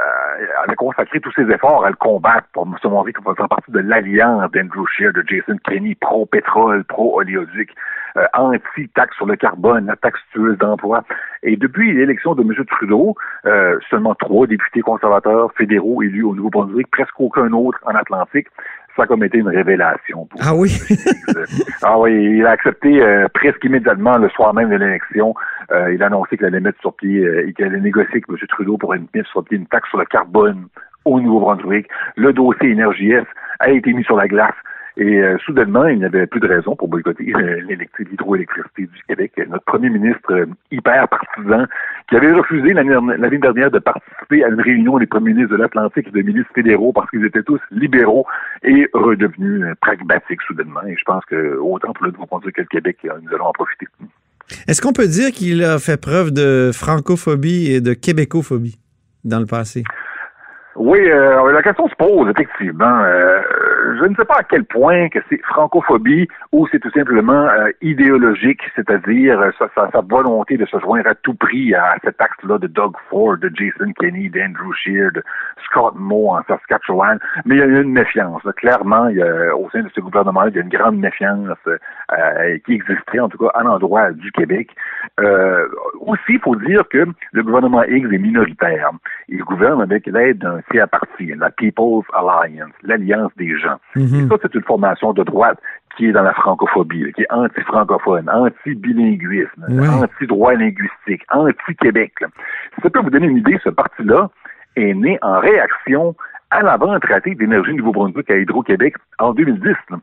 avait 0.65 0.75
consacré 0.77 1.21
tous 1.21 1.33
ses 1.33 1.51
efforts 1.51 1.85
à 1.85 1.91
le 1.91 1.97
combattre 1.97 2.47
pour 2.53 2.67
se 2.81 2.89
montrer 2.89 3.13
comme 3.13 3.35
faisant 3.35 3.49
partie 3.49 3.71
de 3.71 3.81
l'alliance 3.81 4.51
d'Andrew 4.53 4.87
Scheer, 4.87 5.13
de 5.13 5.25
Jason 5.27 5.57
Kenney, 5.65 5.95
pro-pétrole, 6.01 6.85
pro-oléoduc, 6.85 7.71
euh, 8.17 8.27
anti-taxe 8.35 9.17
sur 9.17 9.27
le 9.27 9.37
carbone, 9.37 9.87
la 9.87 9.97
taxe 9.97 10.21
tueuse 10.33 10.59
d'emploi. 10.59 11.03
Et 11.43 11.57
depuis 11.57 11.93
l'élection 11.93 12.35
de 12.35 12.43
M. 12.43 12.65
Trudeau, 12.67 13.15
euh, 13.47 13.79
seulement 13.91 14.15
trois 14.15 14.47
députés 14.47 14.81
conservateurs 14.81 15.51
fédéraux 15.57 16.03
élus 16.03 16.23
au 16.23 16.35
Nouveau-Brunswick, 16.35 16.91
presque 16.91 17.19
aucun 17.19 17.51
autre 17.53 17.79
en 17.85 17.95
Atlantique. 17.95 18.49
Ça 18.95 19.05
a 19.05 19.07
comme 19.07 19.25
été 19.25 19.39
une 19.39 19.49
révélation 19.49 20.27
pour 20.27 20.39
Ah 20.45 20.55
oui? 20.55 20.71
ah 21.83 21.99
oui, 21.99 22.13
il 22.37 22.45
a 22.47 22.51
accepté 22.51 23.03
euh, 23.03 23.27
presque 23.33 23.65
immédiatement 23.65 24.19
le 24.19 24.29
soir 24.29 24.53
même 24.53 24.69
de 24.69 24.77
l'élection. 24.77 25.35
Euh, 25.71 25.95
il 25.95 26.03
a 26.03 26.07
annoncé 26.09 26.37
qu'il 26.37 26.45
allait 26.45 26.61
mettre 26.61 26.79
sur 26.81 26.95
pied 26.95 27.25
euh, 27.25 27.51
qu'il 27.57 27.65
allait 27.65 27.81
négocier 27.81 28.11
avec 28.13 28.25
M. 28.29 28.37
Trudeau 28.49 28.77
pour 28.77 28.93
une- 28.93 29.07
mettre 29.15 29.31
sur 29.31 29.43
pied 29.45 29.57
une 29.57 29.67
taxe 29.67 29.89
sur 29.89 29.99
le 29.99 30.05
carbone 30.05 30.32
au 31.05 31.21
Nouveau-Brunswick. 31.21 31.89
Le 32.17 32.33
dossier 32.33 32.71
Énergie 32.71 33.13
a 33.59 33.71
été 33.71 33.93
mis 33.93 34.05
sur 34.05 34.17
la 34.17 34.29
glace. 34.29 34.55
Et 34.99 35.23
euh, 35.23 35.39
soudainement, 35.39 35.87
il 35.87 36.01
n'y 36.01 36.05
avait 36.05 36.27
plus 36.27 36.41
de 36.41 36.47
raison 36.47 36.77
pour 36.77 36.89
boycotter 36.89 37.33
euh, 37.35 37.61
l'hydroélectricité 37.99 38.83
du 38.83 39.03
Québec. 39.09 39.33
Notre 39.49 39.65
premier 39.65 39.89
ministre 39.89 40.31
euh, 40.31 40.45
hyper 40.71 41.09
partisan, 41.09 41.65
qui 42.13 42.17
avait 42.17 42.33
refusé 42.33 42.75
l'année 42.75 43.39
dernière 43.39 43.71
de 43.71 43.79
participer 43.79 44.45
à 44.45 44.49
une 44.49 44.61
réunion 44.61 44.99
des 44.99 45.07
premiers 45.07 45.33
ministres 45.33 45.57
de 45.57 45.63
l'Atlantique 45.63 46.09
et 46.09 46.11
des 46.11 46.23
ministres 46.23 46.53
fédéraux 46.55 46.93
parce 46.93 47.09
qu'ils 47.09 47.25
étaient 47.25 47.43
tous 47.43 47.61
libéraux 47.71 48.27
et 48.63 48.87
redevenus 48.93 49.63
euh, 49.63 49.75
pragmatiques 49.81 50.43
soudainement. 50.43 50.83
Et 50.87 50.95
je 50.95 51.05
pense 51.07 51.25
que 51.25 51.57
autant 51.57 51.95
pour 51.95 52.05
le 52.05 52.13
Nouveau-Brunswick 52.13 52.57
que 52.57 52.61
le 52.61 52.67
Québec, 52.67 52.99
euh, 53.07 53.13
nous 53.23 53.35
allons 53.35 53.47
en 53.47 53.53
profiter. 53.53 53.87
Est-ce 54.69 54.83
qu'on 54.83 54.93
peut 54.93 55.07
dire 55.07 55.31
qu'il 55.31 55.65
a 55.65 55.79
fait 55.79 55.99
preuve 55.99 56.33
de 56.33 56.71
francophobie 56.75 57.73
et 57.73 57.81
de 57.81 57.95
québécophobie 57.95 58.79
dans 59.25 59.41
le 59.41 59.47
passé? 59.47 59.83
Oui, 60.77 61.01
euh, 61.01 61.53
la 61.53 61.63
question 61.63 61.87
se 61.89 61.95
pose, 61.97 62.31
effectivement. 62.31 63.03
Euh, 63.05 63.41
je 63.83 64.05
ne 64.07 64.15
sais 64.15 64.25
pas 64.25 64.39
à 64.39 64.43
quel 64.43 64.65
point 64.65 65.09
que 65.09 65.19
c'est 65.29 65.41
francophobie 65.43 66.29
ou 66.53 66.67
c'est 66.69 66.79
tout 66.79 66.91
simplement 66.91 67.47
euh, 67.49 67.71
idéologique, 67.81 68.61
c'est-à-dire 68.77 69.41
euh, 69.41 69.51
sa, 69.75 70.01
volonté 70.03 70.57
de 70.57 70.67
se 70.67 70.79
joindre 70.79 71.09
à 71.09 71.15
tout 71.15 71.35
prix 71.35 71.75
à 71.75 71.97
cet 72.05 72.21
acte-là 72.21 72.59
de 72.59 72.67
Doug 72.67 72.95
Ford, 73.09 73.39
de 73.39 73.51
Jason 73.55 73.93
Kenney, 73.99 74.29
d'Andrew 74.29 74.73
Scheer, 74.75 75.11
de 75.13 75.23
Scott 75.65 75.95
Moe 75.97 76.31
en 76.31 76.43
Saskatchewan. 76.45 77.19
Mais 77.45 77.57
il 77.57 77.59
y 77.59 77.63
a 77.63 77.67
une 77.67 77.93
méfiance. 77.93 78.43
Clairement, 78.57 79.09
il 79.09 79.17
y 79.17 79.23
a, 79.23 79.57
au 79.57 79.69
sein 79.71 79.83
de 79.83 79.91
ce 79.95 80.01
gouvernement, 80.01 80.45
il 80.47 80.55
y 80.55 80.59
a 80.59 80.63
une 80.63 80.69
grande 80.69 80.99
méfiance 80.99 81.59
euh, 81.67 82.59
qui 82.65 82.75
existerait, 82.75 83.21
en 83.21 83.29
tout 83.29 83.39
cas, 83.39 83.51
à 83.55 83.63
l'endroit 83.63 84.13
du 84.13 84.31
Québec. 84.33 84.71
Aussi, 86.01 86.35
il 86.35 86.41
faut 86.41 86.57
dire 86.57 86.83
que 86.89 87.07
le 87.33 87.43
gouvernement 87.43 87.83
Higgs 87.85 88.13
est 88.13 88.19
minoritaire. 88.19 88.91
Il 89.29 89.39
gouverne 89.39 89.83
avec 89.83 90.07
l'aide 90.07 90.39
d'un 90.39 90.61
tiers 90.71 90.89
parti, 90.89 91.33
la 91.37 91.51
People's 91.51 92.05
Alliance, 92.13 92.73
l'Alliance 92.83 93.33
des 93.37 93.57
gens. 93.57 93.72
Mhm. 93.97 94.27
Et 94.27 94.29
ça, 94.29 94.37
c'est 94.43 94.55
une 94.55 94.63
formation 94.63 95.13
de 95.13 95.23
droite 95.23 95.59
qui 95.97 96.07
est 96.07 96.13
dans 96.13 96.23
la 96.23 96.33
francophobie, 96.33 97.13
qui 97.15 97.23
est 97.23 97.27
anti-francophone, 97.33 98.29
anti-bilinguisme, 98.31 99.67
anti-droit 99.69 100.55
linguistique, 100.55 101.23
anti-Québec. 101.31 102.13
Si 102.75 102.81
ça 102.83 102.91
peut 102.91 103.01
vous 103.01 103.11
donner 103.11 103.27
une 103.27 103.39
idée, 103.39 103.59
ce 103.63 103.69
parti-là 103.71 104.31
est 104.77 104.95
né 104.95 105.19
en 105.23 105.39
réaction 105.41 106.15
à 106.51 106.63
la 106.63 106.77
vente 106.77 107.03
ratée 107.07 107.35
d'énergie 107.35 107.73
Nouveau-Brunswick 107.75 108.31
à 108.31 108.37
Hydro-Québec 108.37 108.95
en 109.19 109.33
2010. 109.33 109.69
là. 109.91 109.97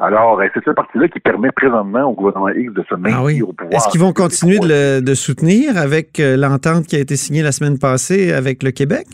Alors, 0.00 0.40
euh, 0.40 0.46
c'est 0.52 0.64
ce 0.64 0.70
parti-là 0.70 1.06
qui 1.08 1.20
permet 1.20 1.50
présentement 1.52 2.02
au 2.10 2.12
gouvernement 2.14 2.48
X 2.48 2.72
de 2.72 2.82
se 2.88 2.94
maintenir 2.96 3.18
Ah 3.20 3.24
oui. 3.24 3.40
au 3.42 3.52
pouvoir. 3.52 3.72
Est-ce 3.74 3.88
qu'ils 3.88 4.00
vont 4.00 4.12
continuer 4.12 4.58
de 4.58 4.66
le 4.68 5.00
de 5.00 5.14
soutenir 5.14 5.76
avec 5.76 6.18
euh, 6.18 6.36
l'entente 6.36 6.86
qui 6.86 6.96
a 6.96 6.98
été 6.98 7.14
signée 7.14 7.42
la 7.42 7.52
semaine 7.52 7.78
passée 7.78 8.32
avec 8.32 8.64
le 8.64 8.72
Québec? 8.72 9.06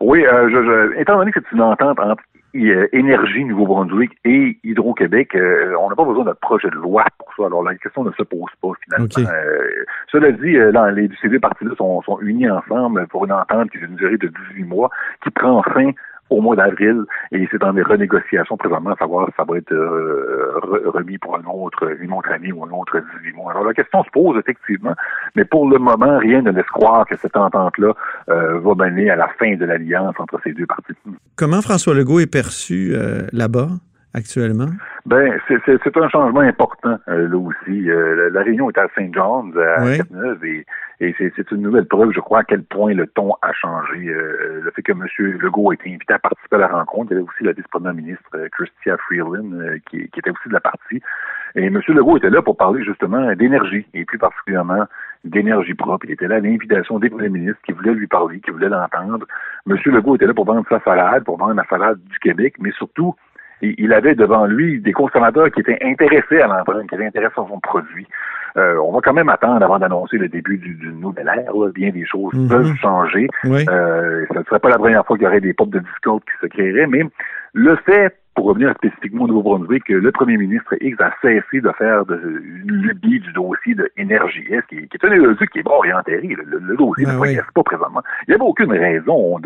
Oui, 0.00 0.24
euh, 0.26 0.48
je, 0.50 0.56
je- 0.96 1.00
étant 1.00 1.18
donné 1.18 1.30
que 1.30 1.38
c'est 1.48 1.54
une 1.56 1.62
entente 1.62 1.98
entre 2.00 2.22
Énergie 2.92 3.44
Nouveau-Brunswick 3.44 4.12
et 4.24 4.58
Hydro-Québec, 4.64 5.34
euh, 5.34 5.74
on 5.80 5.88
n'a 5.88 5.96
pas 5.96 6.04
besoin 6.04 6.24
d'un 6.24 6.34
projet 6.34 6.68
de 6.68 6.74
loi 6.74 7.04
pour 7.18 7.28
ça. 7.36 7.46
Alors 7.46 7.62
la 7.62 7.74
question 7.74 8.04
ne 8.04 8.12
se 8.12 8.22
pose 8.22 8.50
pas 8.62 8.70
finalement. 8.84 9.08
Euh, 9.18 9.84
cela 10.10 10.32
dit, 10.32 10.56
euh, 10.56 10.72
là, 10.72 10.90
les, 10.90 11.08
ces 11.20 11.28
deux 11.28 11.40
parties-là 11.40 11.72
sont, 11.76 12.02
sont 12.02 12.18
unis 12.20 12.48
ensemble 12.48 13.06
pour 13.08 13.24
une 13.24 13.32
entente 13.32 13.70
qui 13.70 13.78
est 13.78 13.80
d'une 13.80 13.96
durée 13.96 14.18
de 14.18 14.30
18 14.52 14.64
mois, 14.64 14.90
qui 15.22 15.30
prend 15.30 15.62
fin 15.62 15.90
au 16.30 16.40
mois 16.40 16.56
d'avril 16.56 17.02
et 17.32 17.46
c'est 17.50 17.58
dans 17.58 17.72
les 17.72 17.82
renégociations 17.82 18.56
présentement 18.56 18.90
à 18.90 18.96
savoir 18.96 19.28
si 19.28 19.34
ça 19.36 19.44
va 19.48 19.56
être 19.58 19.72
euh, 19.72 20.58
re- 20.62 20.86
remis 20.88 21.18
pour 21.18 21.36
un 21.36 21.44
autre, 21.44 21.88
une 22.00 22.12
autre 22.12 22.30
année 22.30 22.52
ou 22.52 22.64
un 22.64 22.70
autre 22.70 23.00
18 23.22 23.32
mois. 23.34 23.52
Alors 23.52 23.64
la 23.64 23.74
question 23.74 24.02
se 24.02 24.10
pose 24.10 24.36
effectivement, 24.38 24.94
mais 25.36 25.44
pour 25.44 25.68
le 25.68 25.78
moment, 25.78 26.18
rien 26.18 26.42
ne 26.42 26.50
laisse 26.50 26.66
croire 26.66 27.06
que 27.06 27.16
cette 27.16 27.36
entente-là 27.36 27.92
euh, 28.28 28.58
va 28.60 28.74
mener 28.74 29.10
à 29.10 29.16
la 29.16 29.28
fin 29.38 29.54
de 29.56 29.64
l'alliance 29.64 30.14
entre 30.18 30.40
ces 30.42 30.52
deux 30.52 30.66
parties. 30.66 30.94
Comment 31.36 31.62
François 31.62 31.94
Legault 31.94 32.20
est 32.20 32.30
perçu 32.30 32.92
euh, 32.94 33.26
là-bas? 33.32 33.68
Actuellement? 34.16 34.66
Ben, 35.04 35.38
c'est- 35.46 35.96
un 35.96 36.08
changement 36.08 36.40
important 36.40 36.98
euh, 37.08 37.28
là 37.28 37.36
aussi. 37.38 37.90
Euh, 37.90 38.16
la, 38.16 38.30
la 38.30 38.42
réunion 38.42 38.68
est 38.70 38.78
à 38.78 38.88
Saint 38.96 39.08
John's, 39.12 39.56
à 39.56 39.84
Oui. 39.84 39.98
Cap-Neuve, 39.98 40.44
et, 40.44 40.66
et 41.00 41.14
c'est 41.18 41.50
une 41.52 41.62
nouvelle 41.62 41.86
preuve, 41.86 42.10
je 42.12 42.20
crois, 42.20 42.40
à 42.40 42.44
quel 42.44 42.62
point 42.64 42.92
le 42.94 43.06
ton 43.06 43.32
a 43.42 43.52
changé. 43.52 44.08
Euh, 44.08 44.60
le 44.62 44.70
fait 44.72 44.82
que 44.82 44.92
M. 44.92 45.04
Legault 45.40 45.70
a 45.70 45.74
été 45.74 45.88
invité 45.90 46.12
à 46.14 46.18
participer 46.18 46.56
à 46.56 46.60
la 46.60 46.68
rencontre, 46.68 47.12
il 47.12 47.14
y 47.14 47.18
avait 47.18 47.28
aussi 47.28 47.44
la 47.44 47.52
vice-première 47.52 47.94
ministre 47.94 48.24
euh, 48.34 48.48
Chrystia 48.50 48.96
Freeland, 49.06 49.52
euh, 49.52 49.78
qui, 49.88 50.08
qui 50.08 50.18
était 50.18 50.30
aussi 50.30 50.48
de 50.48 50.54
la 50.54 50.60
partie. 50.60 51.00
Et 51.54 51.66
M. 51.66 51.80
Legault 51.88 52.16
était 52.18 52.30
là 52.30 52.42
pour 52.42 52.56
parler 52.56 52.84
justement 52.84 53.32
d'énergie, 53.34 53.86
et 53.94 54.04
plus 54.04 54.18
particulièrement 54.18 54.84
d'énergie 55.24 55.74
propre. 55.74 56.04
Il 56.06 56.12
était 56.12 56.28
là 56.28 56.36
à 56.36 56.40
l'invitation 56.40 56.98
des 56.98 57.08
premiers 57.10 57.28
ministres 57.30 57.60
qui 57.64 57.72
voulaient 57.72 57.94
lui 57.94 58.06
parler, 58.06 58.40
qui 58.40 58.50
voulaient 58.50 58.68
l'entendre. 58.68 59.26
M. 59.68 59.76
Legault 59.86 60.16
était 60.16 60.26
là 60.26 60.34
pour 60.34 60.44
vendre 60.44 60.66
sa 60.68 60.80
salade, 60.80 61.24
pour 61.24 61.38
vendre 61.38 61.54
la 61.54 61.64
salade 61.64 61.98
du 62.10 62.18
Québec, 62.18 62.54
mais 62.60 62.70
surtout, 62.72 63.14
il 63.62 63.92
avait 63.92 64.14
devant 64.14 64.46
lui 64.46 64.80
des 64.80 64.92
consommateurs 64.92 65.50
qui 65.50 65.60
étaient 65.60 65.78
intéressés 65.82 66.40
à 66.40 66.46
l'entendre, 66.46 66.82
qui 66.88 66.94
étaient 66.94 67.06
intéressés 67.06 67.32
à 67.38 67.46
son 67.48 67.60
produit. 67.60 68.06
Euh, 68.56 68.76
on 68.78 68.92
va 68.92 69.00
quand 69.02 69.12
même 69.12 69.28
attendre 69.28 69.62
avant 69.62 69.78
d'annoncer 69.78 70.16
le 70.16 70.28
début 70.28 70.56
du, 70.56 70.74
du 70.74 70.88
nouvel 70.92 71.26
ère. 71.28 71.52
là. 71.54 71.70
Bien 71.74 71.90
des 71.90 72.06
choses 72.06 72.32
Mhm. 72.34 72.48
peuvent 72.48 72.74
changer. 72.76 73.28
Oui. 73.44 73.64
Euh, 73.68 74.24
ça 74.32 74.40
ne 74.40 74.44
serait 74.44 74.58
pas 74.60 74.70
la 74.70 74.78
première 74.78 75.04
fois 75.04 75.16
qu'il 75.16 75.24
y 75.24 75.26
aurait 75.28 75.40
des 75.40 75.52
pop 75.52 75.68
de 75.68 75.78
discount 75.78 76.20
qui 76.20 76.36
se 76.40 76.46
créeraient, 76.46 76.86
mais 76.86 77.02
le 77.52 77.76
fait, 77.84 78.14
pour 78.36 78.46
revenir 78.46 78.72
spécifiquement 78.76 79.24
au 79.24 79.28
Nouveau-Brunswick, 79.28 79.84
que 79.84 79.94
le 79.94 80.12
premier 80.12 80.36
ministre 80.36 80.74
X 80.80 81.00
a 81.00 81.10
cessé 81.22 81.60
de 81.60 81.70
faire 81.72 82.04
de, 82.06 82.14
une 82.66 82.82
lubie 82.82 83.18
du 83.20 83.32
dossier 83.32 83.74
de 83.74 83.90
NRJS, 83.98 84.62
qui, 84.68 84.86
qui 84.88 84.96
est 84.96 85.04
un 85.04 85.16
dossier 85.18 85.46
qui 85.48 85.58
est 85.60 85.64
mort 85.64 85.84
et 85.86 85.92
enterré. 85.92 86.28
Le, 86.44 86.76
dossier 86.76 87.06
Ben 87.06 87.14
ne 87.14 87.18
oui. 87.18 87.28
progresse 87.34 87.50
pas 87.54 87.62
présentement. 87.62 88.02
Il 88.28 88.30
n'y 88.30 88.34
avait 88.34 88.44
aucune 88.44 88.70
raison 88.72 89.38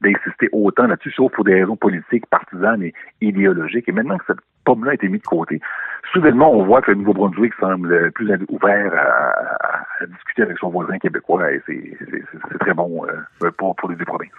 d'insister 0.00 0.48
autant 0.52 0.86
là-dessus, 0.86 1.12
sauf 1.12 1.30
pour 1.32 1.44
des 1.44 1.54
raisons 1.60 1.76
politiques, 1.76 2.26
partisanes 2.26 2.82
et 2.82 2.94
idéologiques. 3.20 3.88
Et 3.88 3.92
maintenant 3.92 4.16
que 4.18 4.24
cette 4.26 4.40
pomme-là 4.64 4.92
a 4.92 4.94
été 4.94 5.08
mise 5.08 5.20
de 5.22 5.26
côté, 5.26 5.60
soudainement, 6.12 6.52
on 6.52 6.64
voit 6.64 6.80
que 6.80 6.90
le 6.92 6.96
Nouveau-Brunswick 6.96 7.52
semble 7.60 8.10
plus 8.12 8.30
ouvert 8.48 8.92
à, 8.94 9.00
à- 9.00 9.86
à 10.00 10.06
discuter 10.06 10.42
avec 10.42 10.56
son 10.58 10.70
voisin 10.70 10.98
québécois 10.98 11.52
et 11.52 11.60
c'est- 11.66 11.96
très 12.60 12.72
bon 12.74 13.04
euh, 13.06 13.50
pour, 13.58 13.76
pour 13.76 13.90
les 13.90 13.96
deux 13.96 14.04
provinces. 14.06 14.30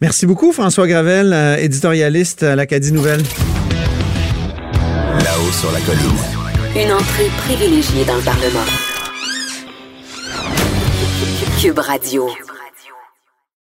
Merci 0.00 0.26
beaucoup, 0.26 0.52
François 0.52 0.86
Gravel, 0.86 1.32
euh, 1.32 1.56
éditorialiste 1.56 2.44
à 2.44 2.54
l'Acadie 2.54 2.92
Nouvelle. 2.92 3.22
Là-haut 5.24 5.52
sur 5.52 5.72
la 5.72 5.80
colline. 5.80 6.18
Une 6.76 6.92
entrée 6.92 7.28
privilégiée 7.38 8.04
dans 8.04 8.16
le 8.16 8.22
Parlement. 8.22 8.64
Cube 11.60 11.78
Radio. 11.80 12.28